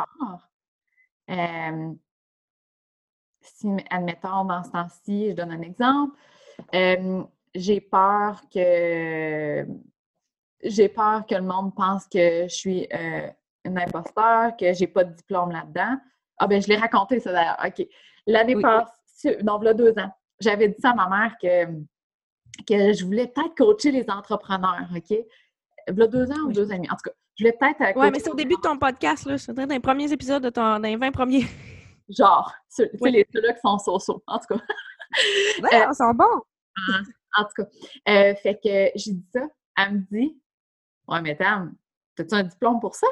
[0.05, 0.47] Genre,
[1.31, 1.93] euh,
[3.41, 6.15] si, admettons, dans ce temps-ci, je donne un exemple,
[6.73, 7.23] euh,
[7.55, 9.65] j'ai peur que
[10.63, 13.27] j'ai peur que le monde pense que je suis euh,
[13.63, 15.97] une imposteur, que j'ai pas de diplôme là-dedans.
[16.39, 17.57] Ah ben je l'ai raconté ça d'ailleurs.
[17.65, 17.87] OK.
[18.25, 18.61] L'année Oui.
[18.61, 21.65] passée, non, là deux ans, j'avais dit ça à ma mère que,
[22.67, 25.17] que je voulais peut-être coacher les entrepreneurs, OK?
[25.87, 26.53] Là deux ans ou Oui.
[26.53, 26.89] deux ans et demi.
[26.89, 28.77] En tout cas, je voulais peut-être euh, Ouais, coacher mais c'est au début de ton
[28.77, 29.37] podcast, là.
[29.37, 30.61] C'est dans les premiers épisodes de ton.
[30.61, 31.45] dans les 20 premiers.
[32.09, 33.11] Genre, ceux, tu sais, Oui.
[33.11, 34.61] les ceux-là qui sont so-so, en tout cas.
[35.63, 36.41] Ouais, ils sont bons.
[37.37, 37.69] En tout cas.
[38.09, 39.41] Euh, fait que j'ai dit ça.
[39.77, 40.41] Elle me dit
[41.07, 41.75] Ouais, mais Tam,
[42.19, 43.07] as-tu un diplôme pour ça?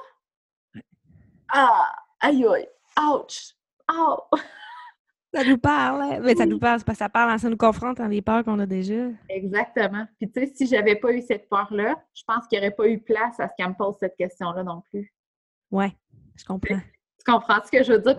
[1.54, 1.92] Ah!
[2.20, 2.68] Aïe aïe!
[3.00, 3.54] Ouch!
[3.92, 4.38] Ow!
[5.34, 6.02] Ça nous parle.
[6.02, 6.20] hein?
[6.22, 8.44] Mais ça nous parle, c'est parce que ça parle, ça nous confronte dans les peurs
[8.44, 9.10] qu'on a déjà.
[9.30, 10.08] Exactement.
[10.18, 12.88] Puis tu sais, si j'avais pas eu cette peur-là, je pense qu'il n'y aurait pas
[12.88, 15.14] eu place à ce qu'elle me pose cette question-là non plus.
[15.72, 15.94] Ouais,
[16.38, 16.80] je comprends.
[16.80, 18.18] Tu comprends ce que je veux dire?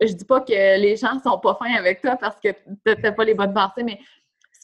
[0.00, 2.48] Je dis pas que les gens sont pas fins avec toi parce que
[2.84, 3.98] t'as pas les bonnes pensées, mais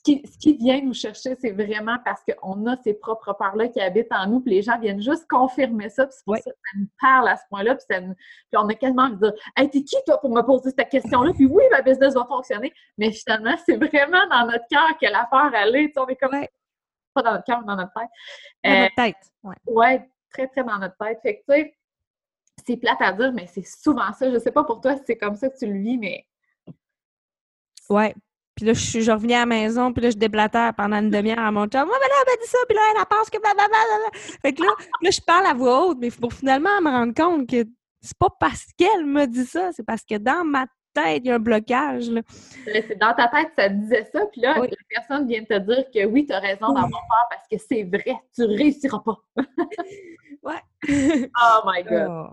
[0.07, 3.81] qui, ce qui vient nous chercher, c'est vraiment parce qu'on a ces propres peurs-là qui
[3.81, 6.57] habitent en nous, puis les gens viennent juste confirmer ça, puis c'est pour ça que
[6.57, 9.21] ça nous parle à ce point-là, puis, ça nous- puis on a quasiment envie de
[9.31, 11.33] dire «Hey, t'es qui, toi, pour me poser cette question-là?
[11.35, 15.27] Puis oui, ma business va fonctionner.» Mais finalement, c'est vraiment dans notre cœur que la
[15.31, 15.99] peur, elle est.
[15.99, 16.33] On est comme...
[16.33, 16.49] Ouais.
[17.12, 18.09] Pas dans notre cœur, mais dans notre tête.
[18.64, 19.33] Dans Euh, notre tête.
[19.42, 19.57] Ouais.
[19.66, 21.19] Ouais, très, très dans notre tête.
[21.23, 21.77] Fait que, tu sais,
[22.66, 24.31] c'est plate à dire, mais c'est souvent ça.
[24.31, 26.27] Je sais pas pour toi si c'est comme ça que tu le vis, mais
[27.88, 28.14] Ouais.
[28.57, 31.11] Puis là, je, suis- je revenais à la maison, puis là, je déblatère pendant une
[31.11, 31.87] demi-heure à mon chum.
[31.87, 34.11] Moi, mais là, elle m'a dit ça, puis là, elle pense que blablabla.
[34.42, 34.69] Fait que là,
[35.03, 37.64] là, je parle à voix haute, mais pour finalement me rendre compte que
[38.01, 41.31] c'est pas parce qu'elle me dit ça, c'est parce que dans ma tête, il y
[41.31, 42.23] a un blocage, là.
[42.64, 44.21] c'est dans ta tête, ça te disait ça.
[44.33, 44.69] Puis là, Oui.
[44.71, 47.83] la personne vient te dire que oui, tu as raison d'avoir peur parce que c'est
[47.85, 49.19] vrai, tu réussiras pas.
[50.42, 50.62] Ouais.
[50.88, 52.07] Oh my God.
[52.09, 52.27] Oh.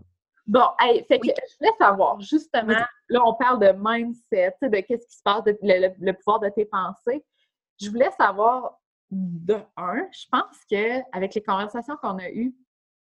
[0.46, 1.34] Bon, hey, fait que Oui.
[1.50, 2.74] je voulais savoir, justement,
[3.10, 6.40] là, on parle de mindset, de qu'est-ce qui se passe, de- le, le- le pouvoir
[6.42, 7.24] de tes pensées.
[7.82, 8.80] Je voulais savoir,
[9.10, 12.54] de un, je pense que avec les conversations qu'on a eues,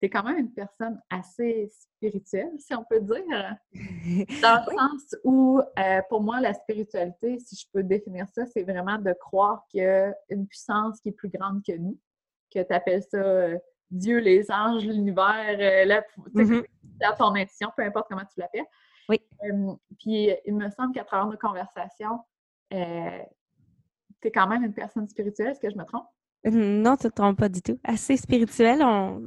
[0.02, 3.56] tu es quand même une personne assez spirituelle, si on peut dire.
[4.42, 8.64] Dans le sens où, euh, pour moi, la spiritualité, si je peux définir ça, c'est
[8.64, 11.98] vraiment de croire qu'il y a une puissance qui est plus grande que nous,
[12.54, 13.58] que tu appelles ça euh,
[13.92, 16.64] Dieu, les anges, l'univers, euh, la, Mhm.
[17.02, 18.66] à ton intuition, peu importe comment tu l'appelles.
[19.10, 19.20] Oui.
[19.46, 22.20] Euh, puis, il me semble qu'à travers nos conversations,
[22.74, 23.20] euh,
[24.22, 26.06] tu es quand même une personne spirituelle, est-ce que je me trompe?
[26.46, 27.80] Non, tu ne te trompes pas du tout.
[27.84, 28.82] Assez spirituel.
[28.84, 29.22] on-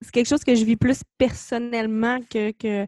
[0.00, 2.86] C'est quelque chose que je vis plus personnellement que, que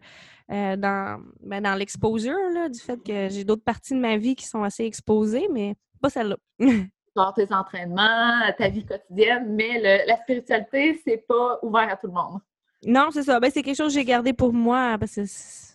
[0.53, 4.37] euh, dans, ben, dans l'exposure, là, du fait que j'ai d'autres parties de ma vie
[4.37, 6.37] qui sont assez exposées, mais pas celle-là.
[7.17, 12.07] Genre tes entraînements, ta vie quotidienne, mais le- la spiritualité, c'est pas ouvert à tout
[12.07, 12.41] le monde.
[12.85, 13.41] non, c'est ça.
[13.41, 15.71] Ben, c'est quelque chose que j'ai gardé pour moi parce que c'est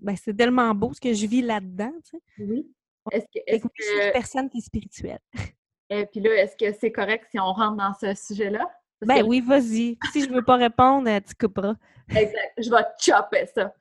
[0.00, 1.92] ben, c'est tellement beau ce que je vis là-dedans.
[2.04, 2.22] tu sais.
[2.44, 2.66] Oui.
[3.12, 5.20] Est-ce que, est-ce que je personne qui est spirituelle.
[5.90, 8.68] et puis là, est-ce que c'est correct si on rentre dans ce sujet-là?
[9.02, 9.96] Ben que- oui, vas-y.
[10.12, 11.74] Si je veux pas répondre, euh, tu couperas.
[12.10, 12.52] Exact.
[12.58, 13.72] Je vais chopper ça.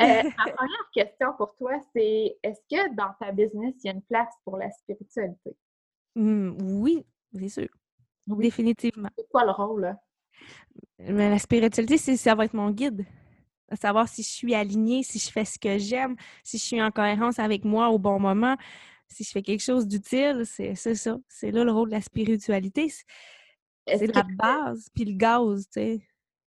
[0.00, 3.92] Euh, ma première question pour toi, c'est est-ce que dans ta business, il y a
[3.94, 5.56] une place pour la spiritualité?
[6.16, 7.68] Hum, oui, c'est sûr.
[8.26, 8.44] Oui.
[8.46, 9.08] Définitivement.
[9.16, 9.94] C'est quoi le rôle?
[10.98, 13.04] Mais la spiritualité, c'est ça va être mon guide.
[13.70, 16.82] À savoir si je suis alignée, si je fais ce que j'aime, si je suis
[16.82, 18.56] en cohérence avec moi au bon moment,
[19.08, 21.16] si je fais quelque chose d'utile, c'est c'est ça.
[21.28, 22.88] C'est là le rôle de la spiritualité.
[23.86, 26.00] C'est que- la base, puis le gaz, tu sais.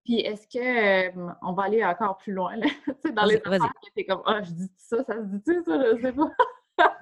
[0.06, 2.66] Puis est-ce que euh, on va aller encore plus loin là?
[3.14, 6.14] Dans les affaires t'es comme Ah, je dis ça, ça se dit-tu, ça, je sais
[6.14, 6.32] pas.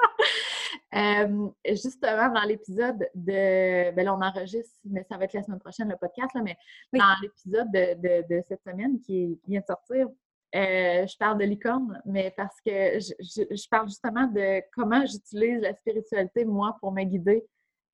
[0.96, 3.92] Euh, justement, dans l'épisode de.
[3.92, 6.56] Ben là, on enregistre, mais ça va être la semaine prochaine, le podcast, là, mais
[6.94, 7.00] Oui.
[7.00, 10.08] dans l'épisode de, de- de cette semaine qui, vient de sortir,
[10.56, 15.06] euh, je parle de licorne, mais parce que je, je- je parle justement de comment
[15.06, 17.46] j'utilise la spiritualité, moi, pour me guider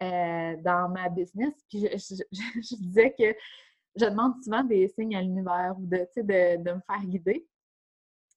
[0.03, 1.53] euh, dans ma business.
[1.69, 2.23] Puis je,
[2.79, 3.35] disais que
[3.95, 7.47] je demande souvent des signes à l'univers ou de, de, de me faire guider.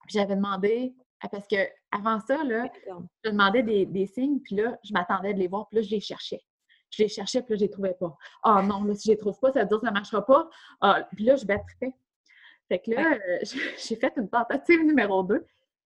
[0.06, 0.94] Puis j'avais demandé,
[1.30, 1.56] parce que
[1.96, 2.70] avant ça, là,
[3.24, 5.90] je demandais des, des signes, puis là, je m'attendais de les voir, puis là, je
[5.90, 6.40] les cherchais.
[6.90, 8.16] Je les cherchais, puis là, je les trouvais pas.
[8.42, 10.48] Ah non, là, si je les trouve pas, ça veut dire que ça marchera pas.
[10.80, 11.94] Ah, puis là, je battrais.
[12.68, 13.38] Fait que là, euh,
[13.88, 15.44] j'ai fait une tentative numéro 2.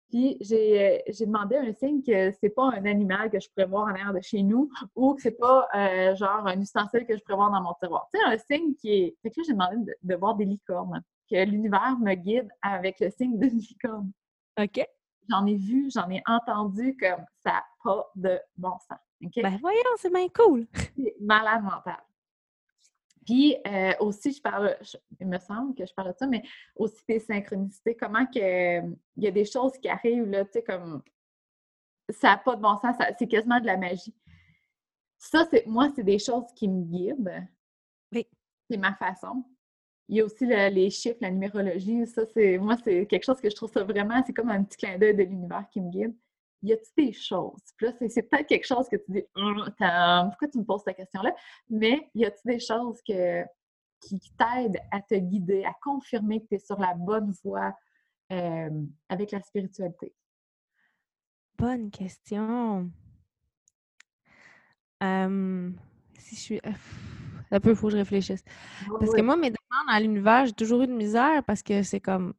[0.09, 3.67] Puis j'ai euh, j'ai demandé un signe que c'est pas un animal que je pourrais
[3.67, 7.15] voir en arrière de chez nous ou que c'est pas euh, genre un ustensile que
[7.15, 8.07] je pourrais voir dans mon tiroir.
[8.11, 9.17] Tu sais, un signe qui est.
[9.21, 11.03] Fait que là, j'ai demandé de, de voir des licornes.
[11.29, 14.11] que l'univers me guide avec le signe de licorne.
[14.59, 14.83] OK.
[15.29, 18.97] J'en ai vu, j'en ai entendu comme ça n'a pas de bon sens.
[19.23, 19.33] OK?
[19.43, 20.67] Ben voyons, c'est bien cool.
[20.97, 22.01] C'est malade mental.
[23.25, 26.41] Puis euh, aussi, je parle, je- il me semble que je parle de ça, mais
[26.75, 30.63] aussi des synchronicités, comment que il y a des choses qui arrivent, là, tu sais,
[30.63, 31.03] comme
[32.09, 34.15] ça n'a pas de bon sens, ça- c'est quasiment de la magie.
[35.19, 37.45] Ça, c'est moi, c'est des choses qui me guident.
[38.13, 38.25] Oui.
[38.69, 39.43] C'est ma façon.
[40.09, 42.05] Il y a aussi le- les chiffres, la numérologie.
[42.07, 44.77] Ça, c'est moi, c'est quelque chose que je trouve ça vraiment, c'est comme un petit
[44.77, 46.15] clin d'œil de l'univers qui me guide.
[46.63, 47.61] Y a-t-il des choses?
[47.77, 50.97] Puis là, c'est- peut-être quelque chose que tu dis, Hum, pourquoi tu me poses cette
[50.97, 51.33] question-là?
[51.69, 53.43] Mais y a-t-il des choses que,
[54.01, 57.73] qui qui t'aident à te guider, à confirmer que tu es sur la bonne voie
[58.31, 58.69] euh,
[59.09, 60.13] avec la spiritualité?
[61.57, 62.89] Bonne question.
[65.01, 66.61] Si je suis
[67.51, 68.43] un peu, il faut que je réfléchisse.
[68.99, 69.51] Parce que moi, mes
[69.83, 72.33] demandes à l'univers, j'ai toujours eu de misère parce que c'est comme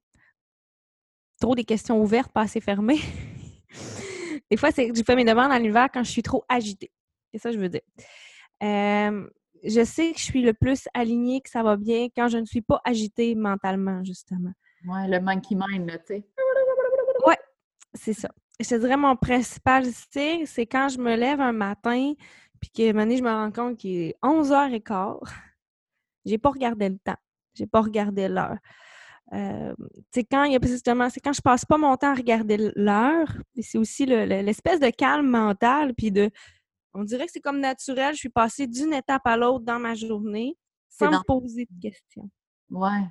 [1.41, 3.01] trop des questions ouvertes, pas assez fermées.
[4.51, 6.91] Des fois, c'est que je fais mes demandes à l'univers quand je suis trop agitée.
[7.33, 7.83] C'est ça que je veux dire.
[9.63, 12.47] Je sais que je suis le plus alignée, que ça va bien quand je ne
[12.47, 14.53] suis pas agitée mentalement, justement.
[14.87, 16.27] Ouais, le monkey mind, là, tu sais.
[17.95, 18.31] C'est ça.
[18.61, 22.13] Je te dirais, mon principal style, c'est quand je me lève un matin,
[22.61, 25.19] puis que un moment donné, je me rends compte qu'il est 11h15.
[26.25, 27.17] J'ai pas regardé le temps.
[27.55, 28.57] J'ai pas regardé l'heure.
[29.33, 29.75] Euh,
[30.13, 32.73] c'est quand il y a justement, c'est quand je passe pas mon temps à regarder
[32.75, 33.29] l'heure.
[33.61, 36.31] C'est aussi le- le- l'espèce de calme mental, puis de.
[36.95, 38.15] On dirait que c'est comme naturel.
[38.15, 40.57] Je suis passée d'une étape à l'autre dans ma journée
[40.89, 42.29] sans dans- me poser de questions.
[42.71, 43.07] Ouais.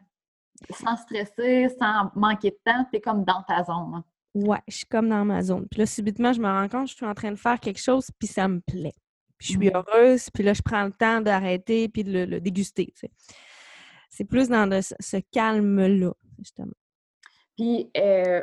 [0.73, 3.93] Sans stresser, sans manquer de temps, tu es comme dans ta zone.
[3.95, 4.03] hein.
[4.35, 5.65] Ouais, je suis comme dans ma zone.
[5.71, 7.79] Puis là, subitement, je me rends compte que je suis en train de faire quelque
[7.81, 8.93] chose, puis ça me plaît.
[9.37, 9.71] Puis je suis Mhm.
[9.73, 12.87] heureuse, puis là, je prends le temps d'arrêter, puis de le, le déguster.
[12.87, 13.11] tu sais.
[14.09, 16.73] C'est plus dans le- ce, ce calme-là, justement.
[17.55, 18.41] Puis, euh,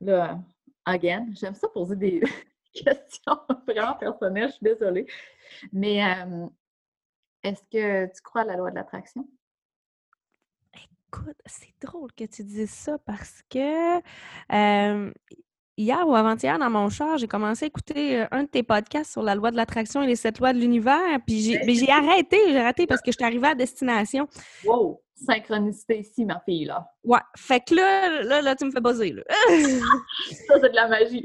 [0.00, 0.38] là,
[0.84, 2.20] again, j'aime ça poser des
[2.74, 5.06] questions vraiment personnelles, je suis désolée.
[5.72, 6.46] Mais euh,
[7.42, 9.28] est-ce que tu crois à la loi de l'attraction?
[10.74, 13.96] Écoute, c'est drôle que tu dises ça parce que
[14.52, 15.12] euh,
[15.78, 19.12] hier ou avant-hier, dans mon char, j'ai commencé à écouter euh, un de tes podcasts
[19.12, 21.18] sur la loi de l'attraction et les sept lois de l'univers.
[21.26, 24.28] Puis j'ai arrêté, j'ai arrêté parce que je suis arrivée à destination.
[24.64, 25.00] Wow!
[25.14, 26.86] Synchronicité ici, ma fille, là.
[27.02, 29.22] Ouais, fait que là, là, là tu me fais buzzer, là.
[30.46, 31.24] Ça, c'est de la magie.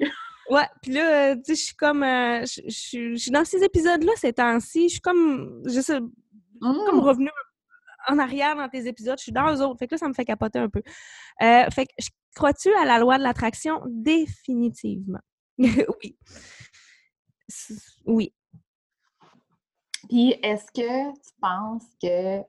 [0.49, 4.11] Ouais, puis là, euh, tu sais, je suis comme, euh, je suis dans ces épisodes-là
[4.15, 5.99] ces temps-ci, je suis comme, je sais,
[6.61, 6.99] comme Mm.
[6.99, 7.29] revenue
[8.07, 10.13] en arrière dans tes épisodes, je suis dans eux autres, fait que là, ça me
[10.13, 10.81] fait capoter un peu.
[11.41, 11.93] Euh, fait que,
[12.35, 13.81] crois-tu à la loi de l'attraction?
[13.85, 15.21] Définitivement.
[15.57, 16.17] oui.
[18.05, 18.33] Oui.
[20.09, 22.41] Puis, est-ce que tu penses que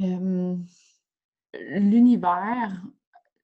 [0.00, 0.56] euh,
[1.54, 2.82] l'univers,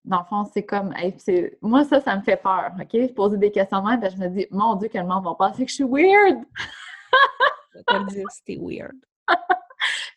[0.05, 0.95] dans le fond, c'est comme.
[0.97, 1.14] hey,
[1.61, 3.14] moi, ça, ça me fait peur, OK?
[3.14, 5.35] Poser des questions de même, ben, je me dis, mon Dieu, que le monde va
[5.35, 6.45] penser que je suis weird!
[7.73, 8.97] Je vais te le dire, c'était weird.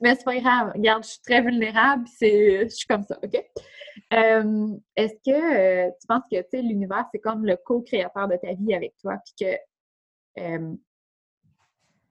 [0.01, 0.71] Mais c'est pas grave.
[0.73, 3.35] Regarde, je suis très vulnérable, c'est, je suis comme ça, OK?
[4.13, 8.35] Euh, est-ce que euh, tu penses que, tu sais, l'univers, c'est comme le co-créateur de
[8.35, 10.75] ta vie avec toi, puis que euh,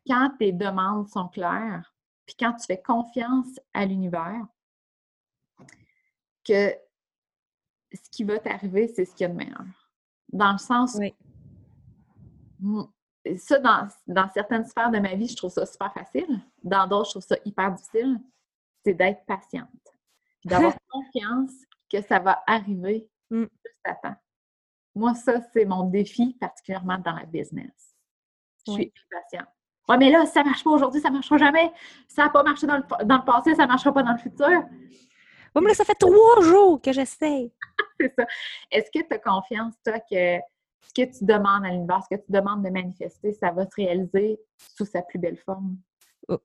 [0.06, 1.94] quand tes demandes sont claires,
[2.26, 4.46] puis quand tu fais confiance à l'univers,
[6.44, 6.72] que
[7.92, 9.64] ce qui va t'arriver, c'est ce qu'il y a de meilleur?
[10.32, 11.12] Dans le sens Oui.
[13.36, 16.40] Ça, dans, dans certaines sphères de ma vie, je trouve ça super facile.
[16.62, 18.18] Dans d'autres, je trouve ça hyper difficile.
[18.84, 19.68] C'est d'être patiente.
[20.44, 21.52] D'avoir confiance
[21.90, 23.44] que ça va arriver Mm.
[23.64, 24.16] juste à temps.
[24.96, 27.94] Moi, ça, c'est mon défi, particulièrement dans la business.
[28.66, 28.92] Je suis Oui.
[29.12, 29.48] impatiente.
[29.88, 31.70] Ouais, mais là, si ça ne marche pas aujourd'hui, ça ne marchera jamais.
[32.08, 34.18] Ça n'a pas marché dans le, dans le passé, ça ne marchera pas dans le
[34.18, 34.64] futur.
[35.54, 37.52] Bon, mais là, ça fait trois jours que j'essaie.
[38.00, 38.26] C'est ça.
[38.72, 40.38] Est-ce que tu as confiance, toi, que
[40.82, 43.74] ce que tu demandes à l'univers, ce que tu demandes de manifester, ça va se
[43.76, 44.38] réaliser
[44.76, 45.76] sous sa plus belle forme?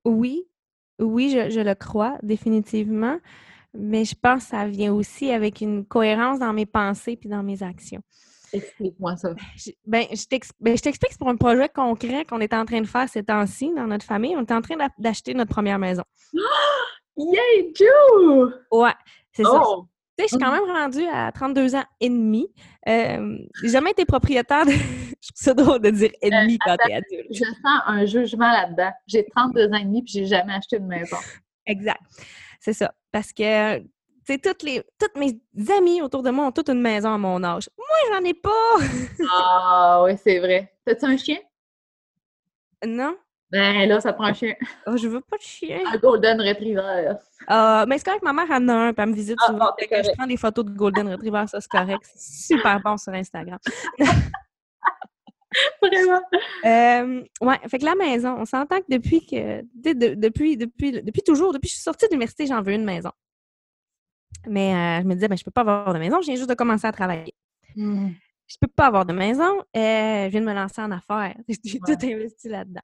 [0.03, 0.47] Oui,
[0.99, 3.17] oui, je, je le crois, définitivement.
[3.73, 7.43] Mais je pense que ça vient aussi avec une cohérence dans mes pensées puis dans
[7.43, 8.01] mes actions.
[8.53, 9.35] Explique-moi ça.
[9.57, 10.23] Je- Ben, je
[10.61, 13.73] ben, t'explique, c'est pour un projet concret qu'on est en train de faire ces temps-ci
[13.75, 14.33] dans notre famille.
[14.37, 16.03] On est en train d'a- d'acheter notre première maison.
[17.17, 18.53] Yay, Joe!
[18.71, 18.93] Ouais,
[19.33, 19.61] c'est ça.
[20.17, 22.47] Tu sais, je suis quand même rendue à 32 ans et demi.
[22.87, 24.71] Euh, j'ai jamais été propriétaire de...
[24.71, 27.27] je trouve ça drôle de dire ennemi quand t'es adulte.
[27.31, 28.91] Je sens un jugement là-dedans.
[29.07, 31.17] J'ai 32 ans et demi puis j'ai jamais acheté de maison.
[31.65, 31.99] Exact.
[32.59, 32.93] C'est ça.
[33.11, 33.87] Parce que, tu
[34.25, 35.37] sais, toutes, les, toutes mes
[35.75, 37.69] amis autour de moi ont toutes une maison à mon âge.
[37.77, 38.49] Moi, j'en ai pas!
[39.31, 40.73] Ah oui, c'est vrai.
[40.85, 41.37] T'as-tu un chien?
[42.85, 43.17] non?
[43.55, 44.53] Ben là, ça prend un chien.
[44.85, 45.79] Oh, je veux pas de chien.
[45.93, 47.13] Un Golden Retriever.
[47.47, 49.59] Ah, mais c'est correct, ma mère en a un, puis elle me visite Ah, souvent.
[49.59, 52.01] bon, que je prends des photos de Golden Retriever, ça c'est correct.
[52.15, 53.59] C'est super bon sur Instagram.
[55.81, 56.21] Vraiment.
[56.65, 60.91] Euh, ouais, fait que la maison, on s'entend que depuis que de- de- depuis, depuis,
[61.01, 63.11] depuis toujours, depuis que je suis sortie de l'université, j'en veux une maison.
[64.47, 66.49] Mais euh, je me disais, ben, je peux pas avoir de maison, je viens juste
[66.49, 67.33] de commencer à travailler.
[67.77, 71.35] Je peux pas avoir de maison, euh, je viens de me lancer en affaires.
[71.63, 71.95] J'ai Ouais.
[71.95, 72.81] tout investi là-dedans.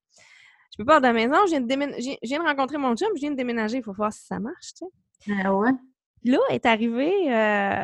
[0.72, 2.78] Je peux pas avoir de maison, je viens de, démén- j'ai- je viens de rencontrer
[2.78, 4.86] mon chum, je viens de déménager, il faut voir si ça marche, tu
[5.28, 5.34] sais.
[5.44, 5.72] Ah ouais?
[6.24, 7.84] Là est arrivé, euh,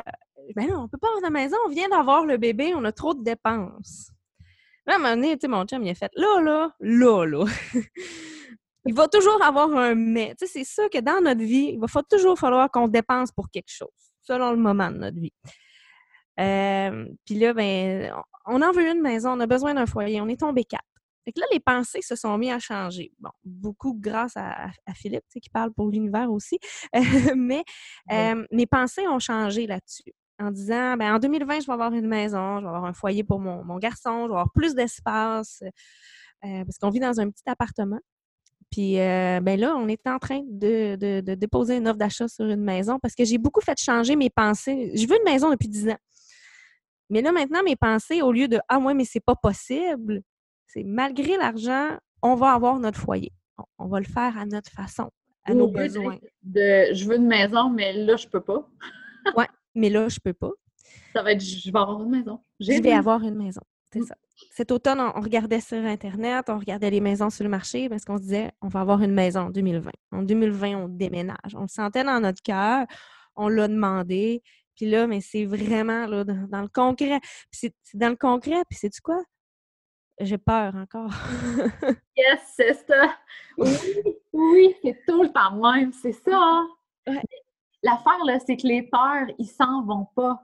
[0.55, 2.91] ben non, on peut pas avoir de maison, on vient d'avoir le bébé, on a
[2.91, 4.11] trop de dépenses.
[4.85, 7.25] Là, à un moment donné, tu sais, mon chum, il a fait, là, là, là,
[7.25, 7.45] là.
[8.85, 10.33] il va toujours avoir un mais.
[10.39, 13.49] Tu sais, c'est ça que dans notre vie, il va toujours falloir qu'on dépense pour
[13.49, 13.89] quelque chose,
[14.21, 15.33] selon le moment de notre vie.
[16.39, 18.13] Euh, puis là, ben,
[18.45, 20.83] on en veut une maison, on a besoin d'un foyer, on est tombé quatre.
[21.27, 23.11] Fait que là, les pensées se sont mis à changer.
[23.19, 26.57] Bon, beaucoup grâce à, à Philippe, tu sais, qui parle pour l'univers aussi.
[27.35, 27.65] mais
[28.13, 30.13] euh, mes pensées ont changé là-dessus.
[30.39, 33.25] En disant, ben, en 2020, je vais avoir une maison, je vais avoir un foyer
[33.25, 35.63] pour mon, mon garçon, je vais avoir plus d'espace.
[36.45, 37.99] euh, parce qu'on vit dans un petit appartement.
[38.71, 42.29] Puis, euh, ben là, on est en train de, de- de déposer une offre d'achat
[42.29, 44.91] sur une maison parce que j'ai beaucoup fait changer mes pensées.
[44.95, 45.97] Je veux une maison depuis 10 ans.
[47.09, 50.21] Mais là, maintenant, mes pensées, au lieu de Ah, ouais, mais c'est pas possible,
[50.67, 53.31] c'est malgré l'argent, on va avoir notre foyer.
[53.79, 55.09] On, va le faire à notre façon,
[55.43, 56.19] à nos besoins.
[56.43, 58.69] De, je veux une maison, mais là, je peux pas.
[59.73, 60.51] Mais là, je peux pas.
[61.13, 62.39] Ça va être, je vais avoir une maison.
[62.59, 63.61] Je vais avoir une maison.
[63.91, 64.05] C'est Mm.
[64.05, 64.15] ça.
[64.51, 68.05] Cet automne, on, on regardait sur Internet, on regardait les maisons sur le marché parce
[68.05, 69.91] qu'on se disait, on va avoir une maison en 2020.
[70.11, 71.55] En 2020, on déménage.
[71.55, 72.85] On le sentait dans notre cœur,
[73.35, 74.43] on l'a demandé.
[74.75, 77.19] Puis là, mais c'est vraiment là, dans, dans le concret.
[77.51, 79.23] C'est c'est dans le concret, puis c'est-tu quoi?
[80.19, 81.11] J'ai peur encore.
[82.17, 83.15] Yes, c'est ça.
[83.57, 83.69] Oui,
[84.33, 86.63] oui, c'est tout le temps même, c'est ça.
[87.05, 87.21] Ouais.
[87.83, 90.43] L'affaire, là, c'est que les peurs, ils s'en vont pas.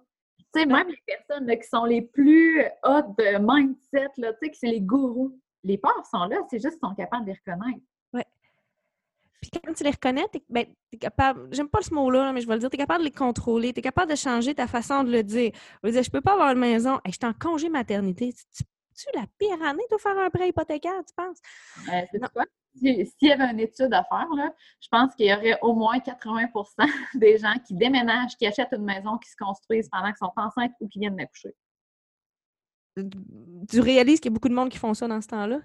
[0.53, 4.39] Tu sais, même les personnes là, qui sont les plus hautes de mindset, là, tu
[4.43, 7.31] sais, que c'est les gourous, les peurs sont là, c'est juste qu'ils sont capables de
[7.31, 7.81] les reconnaître.
[9.43, 12.39] Puis quand tu les reconnais, t'es ben, t'es capable, j'aime pas ce mot-là, là, mais
[12.39, 14.55] je vais le dire, tu es capable de les contrôler, tu es capable de changer
[14.55, 15.51] ta façon de le dire.
[15.83, 18.31] Je veux dire, je peux pas avoir une maison, hey, je suis en congé maternité.
[18.31, 18.63] Tu, tu
[19.13, 21.37] la pire année de faire un prêt hypothécaire, tu penses?
[21.89, 22.27] Euh, sais-tu Non.
[22.33, 22.45] quoi?
[22.75, 24.51] Si- S'il y avait une étude à faire, là,
[24.81, 26.47] je pense qu'il y aurait au moins 80
[27.13, 30.71] des gens qui déménagent, qui achètent une maison, qui se construisent pendant qu'ils sont enceintes
[30.79, 31.55] ou qui viennent d'accoucher.
[33.69, 35.59] Tu réalises qu'il y a beaucoup de monde qui font ça dans ce temps-là?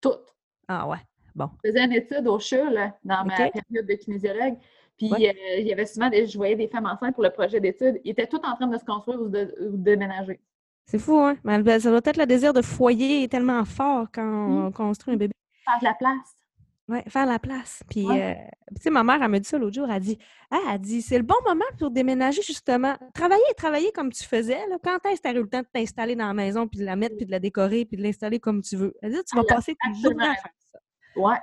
[0.00, 0.34] Toutes.
[0.68, 0.98] Ah ouais,
[1.34, 1.50] bon.
[1.64, 3.52] Je faisais une étude au CHU là, dans ma OK.
[3.52, 4.56] période de kinésiologue.
[4.96, 5.28] Puis Ouais.
[5.30, 8.00] euh, il y avait souvent des, je voyais des femmes enceintes pour le projet d'études.
[8.04, 10.40] Ils étaient toutes en train de se construire ou de, ou de déménager.
[10.90, 11.36] C'est fou, hein?
[11.44, 14.64] Mais ça doit être le désir de foyer tellement fort quand Mm.
[14.66, 15.32] on construit un bébé.
[15.64, 16.34] Faire de la place.
[16.88, 17.84] Ouais, faire la place.
[17.88, 18.36] Puis, Ouais.
[18.36, 19.88] euh, tu sais, ma mère, elle me dit ça l'autre jour.
[19.88, 20.18] Elle dit,
[20.50, 22.96] ah, elle dit, c'est le bon moment pour déménager, justement.
[23.14, 24.66] Travailler, travailler comme tu faisais.
[24.66, 24.78] Là.
[24.82, 26.84] Quand est-ce que tu as eu le temps de t'installer dans la maison, puis de
[26.84, 28.92] la mettre, puis de la décorer, puis de l'installer comme tu veux?
[29.02, 30.78] Elle dit, tu vas passer tes absolument journées à faire ça.
[31.14, 31.38] Ouais.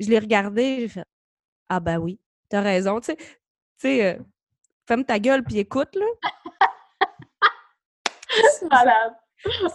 [0.00, 1.04] Je l'ai regardé, j'ai fait,
[1.68, 2.18] ah, ben oui,
[2.48, 2.98] t'as raison.
[2.98, 3.24] Tu sais, tu
[3.78, 4.18] sais, euh,
[4.88, 6.06] ferme ta gueule, puis écoute, là.
[8.70, 9.14] Malade.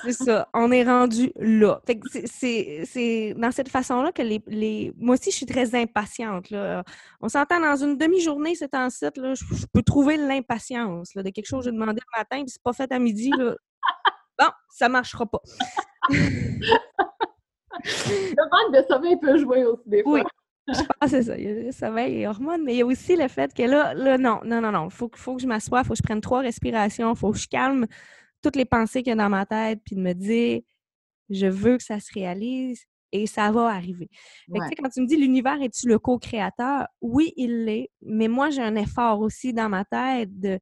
[0.02, 1.80] C'est ça, on est rendu là.
[1.88, 4.92] Fait que c'est- dans cette façon-là que les, les.
[4.98, 6.50] Moi aussi, je suis très impatiente.
[6.50, 6.84] Là.
[7.22, 11.30] On s'entend dans une demi-journée, c'est en site, là, je, je peux trouver l'impatience de
[11.30, 13.32] quelque chose que j'ai demandé le matin, puis c'est pas fait à midi.
[13.38, 13.56] Là.
[14.40, 15.40] Bon, ça marchera pas.
[16.10, 16.60] Le
[18.52, 20.14] manque de sommeil peut jouer aussi des fois.
[20.14, 20.22] Oui.
[20.70, 21.38] Je pense que c'est ça.
[21.38, 23.64] Il y a le sommeil et hormones, mais il y a aussi le fait que
[23.64, 24.86] là, là non, non, non, non.
[24.86, 27.18] Il faut, que- faut que je m'assoie, il faut que je prenne trois respirations, il
[27.18, 27.86] faut que je calme
[28.44, 30.62] toutes les pensées qu'il y a dans ma tête, puis de me dire,
[31.30, 34.10] je veux que ça se réalise et ça va arriver.
[34.52, 34.70] Fait que, Ouais.
[34.70, 36.88] tu sais, quand tu me dis l'univers est-tu le co-créateur?
[37.02, 40.60] Oui, il l'est, mais moi, j'ai un effort aussi dans ma tête de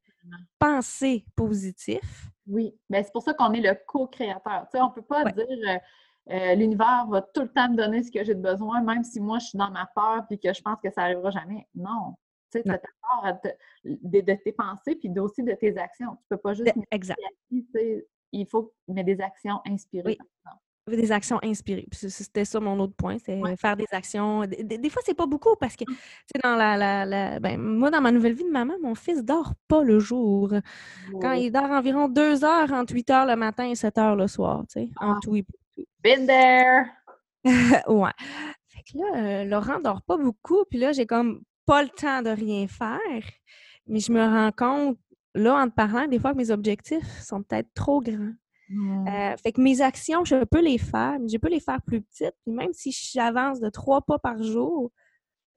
[0.58, 2.28] penser positif.
[2.46, 4.66] Oui, mais c'est pour ça qu'on est le co-créateur.
[4.70, 5.32] Tu sais, on ne peut pas Ouais.
[5.32, 5.78] dire euh,
[6.32, 9.18] euh, l'univers va tout le temps me donner ce que j'ai de besoin, même si
[9.20, 11.66] moi je suis dans ma peur et que je pense que ça n'arrivera jamais.
[11.74, 12.14] Non.
[12.52, 12.70] Tu sais,
[13.22, 13.48] à te-
[13.84, 16.10] de, de tes pensées puis aussi de tes actions.
[16.12, 17.18] Tu ne peux pas juste exact.
[18.32, 20.18] il faut mettre des actions inspirées.
[20.88, 20.96] Oui.
[20.96, 21.86] Des actions inspirées.
[21.92, 23.56] C'était ça mon autre point, c'est Ouais.
[23.56, 24.40] faire des actions.
[24.46, 27.38] Des, des- des fois, c'est pas beaucoup parce que, tu sais, dans la, la, la-
[27.40, 30.52] ben, moi, dans ma nouvelle vie de maman, mon fils dort pas le jour.
[31.20, 34.26] Quand il dort environ deux heures entre 8 heures le matin et 7 heures le
[34.26, 35.18] soir, tu sais, en Ah.
[35.22, 35.84] tout et tout.
[36.02, 36.86] Been there!
[37.88, 38.10] ouais.
[38.66, 42.22] Fait que là, euh, Laurent dort pas beaucoup, puis là, j'ai comme pas le temps
[42.22, 42.98] de rien faire.
[43.86, 44.98] Mais je me rends compte,
[45.34, 48.32] là, en te parlant, des fois que mes objectifs sont peut-être trop grands.
[48.70, 52.00] Euh, fait que mes actions, je peux les faire, mais je peux les faire plus
[52.00, 52.34] petites.
[52.44, 54.90] Puis même si j'avance de trois pas par jour,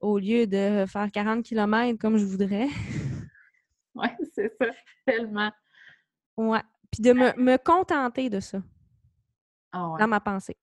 [0.00, 2.68] au lieu de faire 40 km comme je voudrais.
[3.98, 4.66] Oui, c'est ça,
[5.06, 5.50] tellement.
[6.36, 6.60] Ouais.
[6.90, 8.58] Puis de me, me contenter de ça
[9.72, 9.98] Ah ouais.
[9.98, 10.54] dans ma pensée.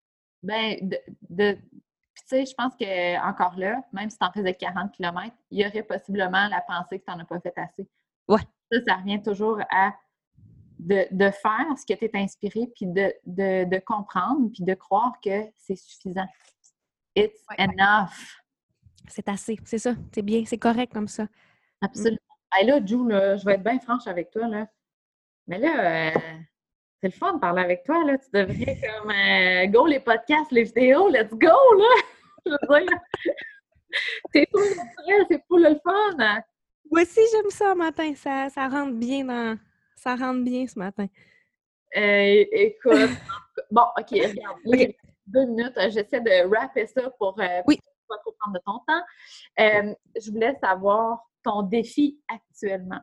[0.44, 0.98] Ben, de,
[1.32, 1.58] de-
[2.36, 5.67] sais, je pense que encore là, même si tu en faisais 40 km, il y
[5.67, 7.88] aurait possiblement la pensée que tu n'en as pas fait assez.
[8.27, 8.41] Ouais.
[8.71, 9.93] Ça, ça revient toujours à
[10.79, 14.73] de, de faire ce que tu es inspiré, puis de, de, de comprendre, puis de
[14.73, 16.27] croire que c'est suffisant.
[17.15, 17.65] It's Ouais.
[17.65, 18.09] enough.
[19.07, 19.93] C'est assez, c'est ça.
[20.13, 21.27] C'est bien, c'est correct comme ça.
[21.81, 22.17] Absolument.
[22.53, 24.47] Hey, là, Jou, là, je vais être bien franche avec toi.
[24.47, 24.67] Là.
[25.47, 26.19] Mais là, euh,
[27.01, 28.03] c'est le fun de parler avec toi.
[28.05, 28.17] Là.
[28.17, 31.47] Tu devrais comme euh, go les podcasts, les vidéos, let's go!
[31.47, 32.01] Là.
[32.46, 32.98] Je veux dire,
[34.32, 36.16] t'es full naturel, c'est full le fun.
[36.20, 36.41] hein.
[36.91, 38.14] Moi aussi, j'aime ça matin.
[38.16, 39.58] Ça, ça rentre bien dans.
[39.96, 41.08] Ça rentre bien ce matin.
[41.96, 43.12] Euh, écoute,
[43.72, 44.58] bon, OK, regarde.
[45.26, 47.80] Deux minutes, euh, j'essaie de rapper ça pour euh, Oui.
[48.10, 49.04] pas trop prendre de ton temps.
[49.60, 53.00] Euh, je voulais savoir ton défi actuellement,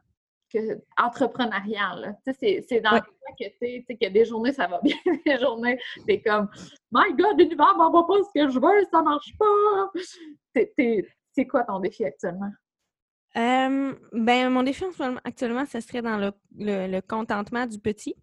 [0.53, 2.17] que, entrepreneurial.
[2.39, 3.01] c'est- c'est dans Ouais.
[3.01, 6.21] le que tu sais, tu sais, que des journées, ça va bien, des journées, t'es
[6.21, 6.49] comme
[6.93, 9.91] «My God, l'univers m'envoie pas ce que je veux, ça marche pas!»
[11.33, 12.51] C'est quoi ton défi actuellement?
[13.37, 14.85] Euh, ben, mon défi
[15.25, 18.17] actuellement, ce serait dans le, le- le contentement du petit.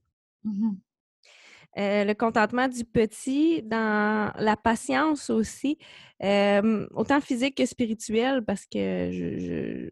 [1.78, 5.78] Euh, le contentement du petit, dans la patience aussi,
[6.23, 9.89] euh, autant physique que spirituelle, parce que je, je-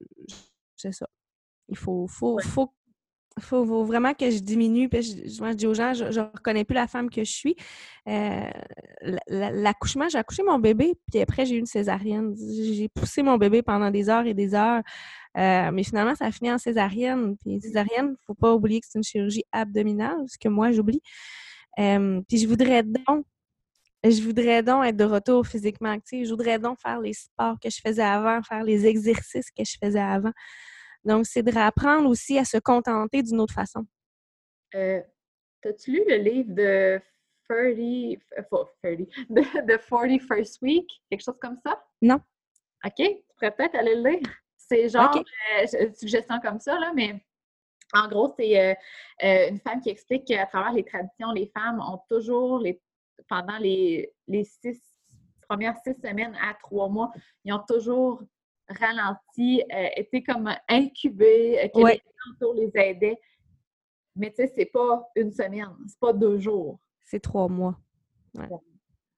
[0.75, 1.07] c'est ça.
[1.69, 2.43] Il faut, faut, Ouais.
[2.43, 2.73] faut,
[3.39, 4.87] faut, faut vraiment que je diminue.
[4.89, 7.31] Puis je, souvent, je dis aux gens, je ne reconnais plus la femme que je
[7.31, 7.55] suis.
[8.07, 8.49] Euh,
[9.01, 12.35] la- la- L'accouchement, j'ai accouché mon bébé, puis après, j'ai eu une césarienne.
[12.37, 14.81] J'ai poussé mon bébé pendant des heures et des heures.
[15.37, 17.35] Euh, mais finalement, ça a fini en césarienne.
[17.37, 20.71] Puis césarienne, il ne faut pas oublier que c'est une chirurgie abdominale, ce que moi,
[20.71, 21.01] j'oublie.
[21.79, 23.25] Euh, puis je voudrais donc,
[24.03, 26.25] je voudrais donc être de retour physiquement active.
[26.25, 29.75] Je voudrais donc faire les sports que je faisais avant, faire les exercices que je
[29.83, 30.31] faisais avant.
[31.05, 33.85] Donc, c'est de réapprendre aussi à se contenter d'une autre façon.
[34.73, 35.01] Euh,
[35.61, 36.99] T'as-tu lu le livre de
[37.49, 38.97] 30, euh, fo- 30,
[39.29, 40.89] de, de 41st Week?
[41.09, 41.83] Quelque chose comme ça?
[42.01, 42.19] Non.
[42.83, 44.29] OK, tu pourrais peut-être aller le lire.
[44.57, 45.23] C'est genre OK.
[45.61, 47.23] euh, une suggestion comme ça, là, mais
[47.93, 48.73] en gros, c'est euh,
[49.23, 52.81] euh, une femme qui explique qu'à travers les traditions, les femmes ont toujours, les,
[53.29, 54.79] pendant les, les six
[55.47, 57.11] premières six semaines à trois mois,
[57.43, 58.21] ils ont toujours
[58.69, 61.93] ralenti, euh, été comme incubés, euh, que Ouais.
[61.93, 63.19] les gens autour les aidaient.
[64.15, 66.79] Mais tu sais, c'est pas une semaine, c'est pas deux jours.
[67.03, 67.77] C'est trois mois.
[68.35, 68.47] Ouais.
[68.47, 68.59] Ouais.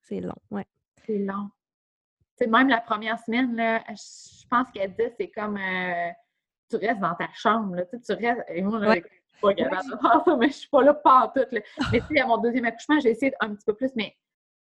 [0.02, 0.66] C'est long, ouais.
[1.06, 1.50] C'est long.
[2.48, 6.10] Même la première semaine, là, je pense qu'elle dit c'est comme euh,
[6.70, 7.76] tu restes dans ta chambre.
[7.76, 8.44] Là, tu restes.
[8.50, 9.04] Et moi, là, Ouais.
[9.04, 11.46] je suis pas capable de faire ça, mais je suis pas là pas tout.
[11.52, 11.64] Mais
[12.02, 14.16] tu sais, à mon deuxième accouchement, j'ai essayé un petit peu plus, mais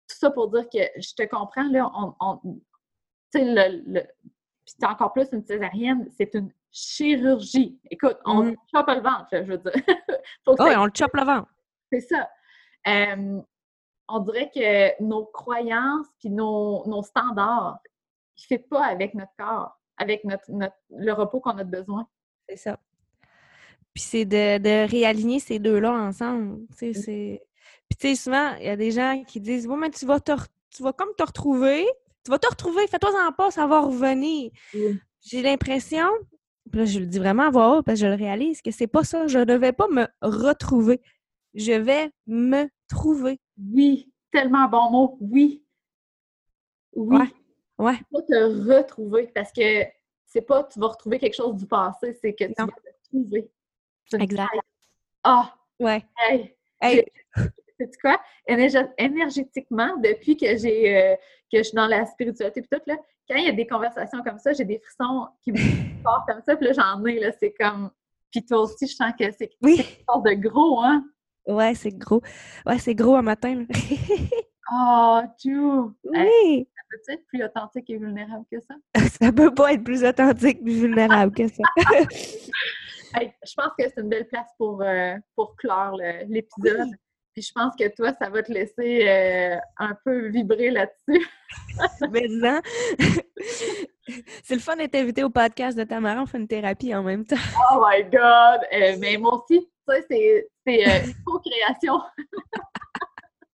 [0.07, 2.37] tout ça pour dire que je te comprends, là, on, on-
[3.33, 4.07] tu sais, le, le-
[4.65, 7.79] puis c'est encore plus une césarienne, c'est une chirurgie.
[7.89, 8.55] Écoute, on Mhm.
[8.73, 9.71] chope le ventre, je veux dire.
[10.47, 11.49] Oh, ça et on le chope le ventre.
[11.91, 12.29] c'est ça.
[12.87, 13.41] Euh,
[14.07, 17.79] on dirait que nos croyances puis nos, nos standards,
[18.37, 22.07] ils ne fit pas avec notre corps, avec notre, notre- le repos qu'on a besoin.
[22.49, 22.77] C'est ça.
[23.93, 26.59] Puis c'est de, de réaligner ces deux-là ensemble.
[26.71, 27.41] C'est...
[27.89, 30.19] Puis tu sais, souvent, il y a des gens qui disent Bon, mais tu vas,
[30.19, 30.33] te
[30.69, 31.85] tu vas comme te retrouver.
[32.25, 34.49] Tu vas te retrouver, fais-toi en pas, ça va revenir.
[35.21, 36.07] J'ai l'impression,
[36.73, 38.87] là, je le dis vraiment à voix haute parce que je le réalise, que c'est
[38.87, 39.27] pas ça.
[39.27, 41.01] Je ne vais pas me retrouver.
[41.53, 43.39] Je vais me trouver.
[43.57, 45.17] Oui, tellement bon mot.
[45.21, 45.63] Oui.
[46.95, 47.17] Oui.
[47.17, 47.27] Ouais.
[47.77, 47.99] Ouais.
[48.11, 49.83] Pas te retrouver parce que
[50.25, 53.51] c'est pas tu vas retrouver quelque chose du passé, c'est que tu vas te trouver.
[54.19, 54.49] Exact.
[55.23, 55.53] Ah!
[55.79, 56.03] Ouais.
[56.17, 57.05] hey, Hey,
[57.79, 58.19] sais-tu quoi?
[58.47, 61.15] Énergé- énergétiquement, depuis que j'ai euh,
[61.51, 62.95] que je suis dans la spiritualité puis tout, là,
[63.29, 65.57] quand il y a des conversations comme ça, j'ai des frissons qui me
[66.03, 67.91] partent comme ça, puis là, j'en ai, là, c'est comme...
[68.31, 69.77] Puis toi aussi, je sens que c'est oui.
[69.77, 71.03] quelque chose de gros, hein?
[71.47, 72.21] Ouais, c'est gros.
[72.65, 73.65] Ouais, c'est gros un matin.
[74.71, 75.61] Oh, Dieu!
[76.13, 76.67] Hey, oui.
[76.75, 78.75] ça peut être plus authentique et vulnérable que ça?
[79.21, 81.63] Ça peut pas être plus authentique, plus vulnérable que ça.
[83.13, 85.97] Hey, je pense que c'est une belle place pour, euh, pour clore
[86.27, 86.89] l'épisode.
[87.35, 91.27] Puis je pense que toi, ça va te laisser euh, un peu vibrer là-dessus.
[92.11, 92.61] Mais disant,
[94.41, 96.21] c'est le fun d'être invité au podcast de Tamara.
[96.21, 97.35] On fait une thérapie en même temps.
[97.73, 98.61] Oh my God!
[98.71, 101.99] Euh, mais moi aussi, ça, c'est c'est, euh, une co-création.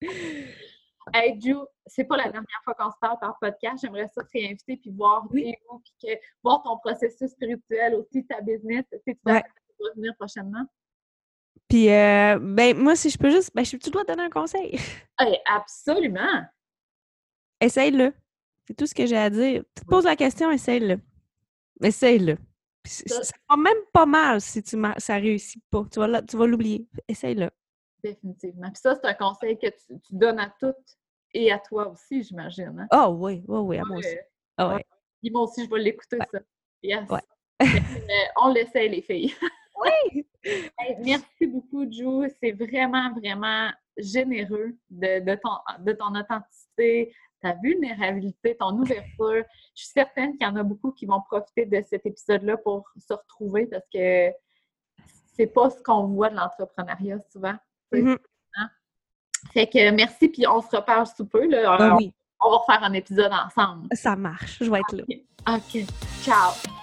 [1.14, 3.82] hey, Ju, c'est pas la dernière fois qu'on se parle par podcast.
[3.82, 5.56] J'aimerais ça te réinviter puis voir Oui.
[5.68, 8.84] où, puis que, voir ton processus spirituel aussi, ta business.
[8.92, 9.42] Tu sais, tu vas
[9.80, 10.66] revenir prochainement?
[11.68, 14.30] Puis, euh, ben, moi, si je peux juste, ben, je, tu dois te donner un
[14.30, 14.78] conseil.
[15.20, 16.42] Eh, absolument!
[17.60, 18.12] Essaye-le.
[18.66, 19.62] C'est tout ce que j'ai à dire.
[19.76, 20.98] Tu te poses la question, essaye-le.
[21.80, 22.36] Essaye-le.
[22.84, 25.84] Ça- va même pas mal si tu ça réussit pas.
[25.92, 26.88] Tu vas, tu vas l'oublier.
[27.06, 27.50] Essaye-le.
[28.02, 28.68] Définitivement.
[28.72, 30.76] Puis ça, c'est un conseil que tu, tu donnes à toutes
[31.34, 32.76] et à toi aussi, j'imagine.
[32.80, 32.88] hein?
[32.92, 34.16] Oh oui, oui, oui, à moi aussi.
[34.56, 34.84] Ah ouais.
[35.30, 36.26] Moi aussi, je vais l'écouter, Ouais.
[36.32, 36.40] ça.
[36.82, 37.08] Yes.
[37.08, 37.20] Ouais.
[37.62, 39.32] Euh, on l'essaie, les filles.
[39.82, 40.26] Oui!
[41.04, 42.30] Merci beaucoup, Joe.
[42.40, 49.44] C'est vraiment, vraiment généreux de, de ton, de ton authenticité, ta vulnérabilité, ton ouverture.
[49.74, 52.88] Je suis certaine qu'il y en a beaucoup qui vont profiter de cet épisode-là pour
[52.96, 54.30] se retrouver parce que
[55.36, 57.54] c'est pas ce qu'on voit de l'entrepreneuriat souvent.
[57.92, 58.02] sais.
[58.02, 58.18] Mhm.
[59.52, 61.46] Fait que merci, puis on se reparle sous peu.
[61.48, 61.76] Là.
[61.78, 63.88] Ah on, oui, on va refaire un épisode ensemble.
[63.92, 64.58] ça marche.
[64.62, 65.56] Je vais être là.
[65.56, 65.84] OK.
[66.22, 66.81] Ciao.